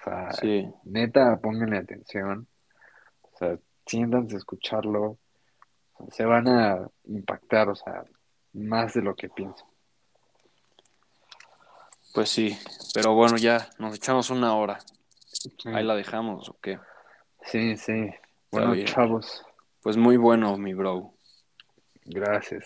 [0.00, 0.66] O sea, sí.
[0.84, 2.46] neta, pónganle atención.
[3.22, 5.18] O sea, siéntanse a escucharlo.
[5.94, 8.04] O sea, se van a impactar, o sea,
[8.52, 9.64] más de lo que pienso.
[12.14, 12.58] Pues sí.
[12.94, 14.78] Pero bueno, ya nos echamos una hora.
[15.22, 16.78] Sí, Ahí la dejamos, ¿o qué?
[17.46, 18.10] sí, sí.
[18.50, 19.44] Bueno, chavos,
[19.82, 21.14] Pues muy bueno, mi bro.
[22.04, 22.64] gracias.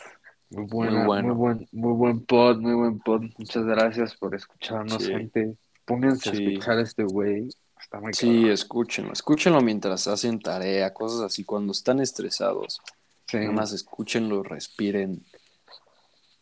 [0.50, 1.34] Muy buena, muy, bueno.
[1.34, 3.22] buen, muy buen pod, muy buen pod.
[3.38, 5.10] Muchas gracias por escucharnos, Sí.
[5.12, 5.56] gente.
[5.84, 6.44] Pónganse Sí.
[6.44, 7.48] a escuchar a este güey.
[7.80, 12.80] Está muy Sí, escúchenlo, escúchenlo mientras hacen tarea, cosas así, cuando están estresados.
[13.28, 13.38] Sí.
[13.38, 15.24] Nada más escúchenlo, respiren.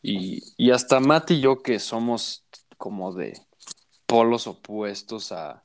[0.03, 2.45] Y, y hasta Matt y yo, que somos
[2.77, 3.39] como de
[4.07, 5.65] polos opuestos a,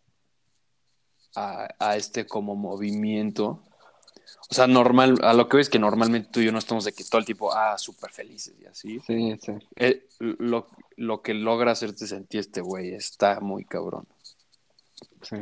[1.36, 3.62] a, a este como movimiento.
[4.50, 6.94] O sea, normal, a lo que ves que normalmente tú y yo no estamos de
[6.94, 9.00] que todo el tipo, ah, súper felices y así.
[9.06, 9.52] Sí, sí.
[9.76, 10.68] Eh, lo,
[10.98, 14.08] lo que logra hacerte sentir este güey está muy cabrón.
[15.22, 15.38] Sí,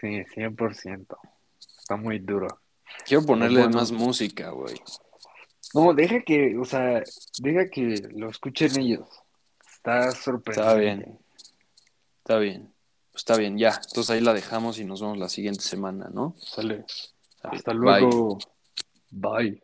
[0.00, 1.06] sí, 100%.
[1.78, 2.60] Está muy duro.
[3.06, 3.78] Quiero ponerle Bueno.
[3.78, 4.80] más música, güey.
[5.72, 7.02] No, deja que, o sea,
[7.38, 9.08] deja que lo escuchen ellos.
[9.76, 10.60] Está sorprendente.
[10.60, 11.18] Está bien.
[12.18, 12.74] Está bien.
[13.14, 13.80] Está bien, ya.
[13.86, 16.34] Entonces ahí la dejamos y nos vemos la siguiente semana, ¿no?
[16.38, 16.84] Sale.
[17.42, 18.00] Hasta Bye.
[18.00, 18.38] luego.
[19.10, 19.60] Bye.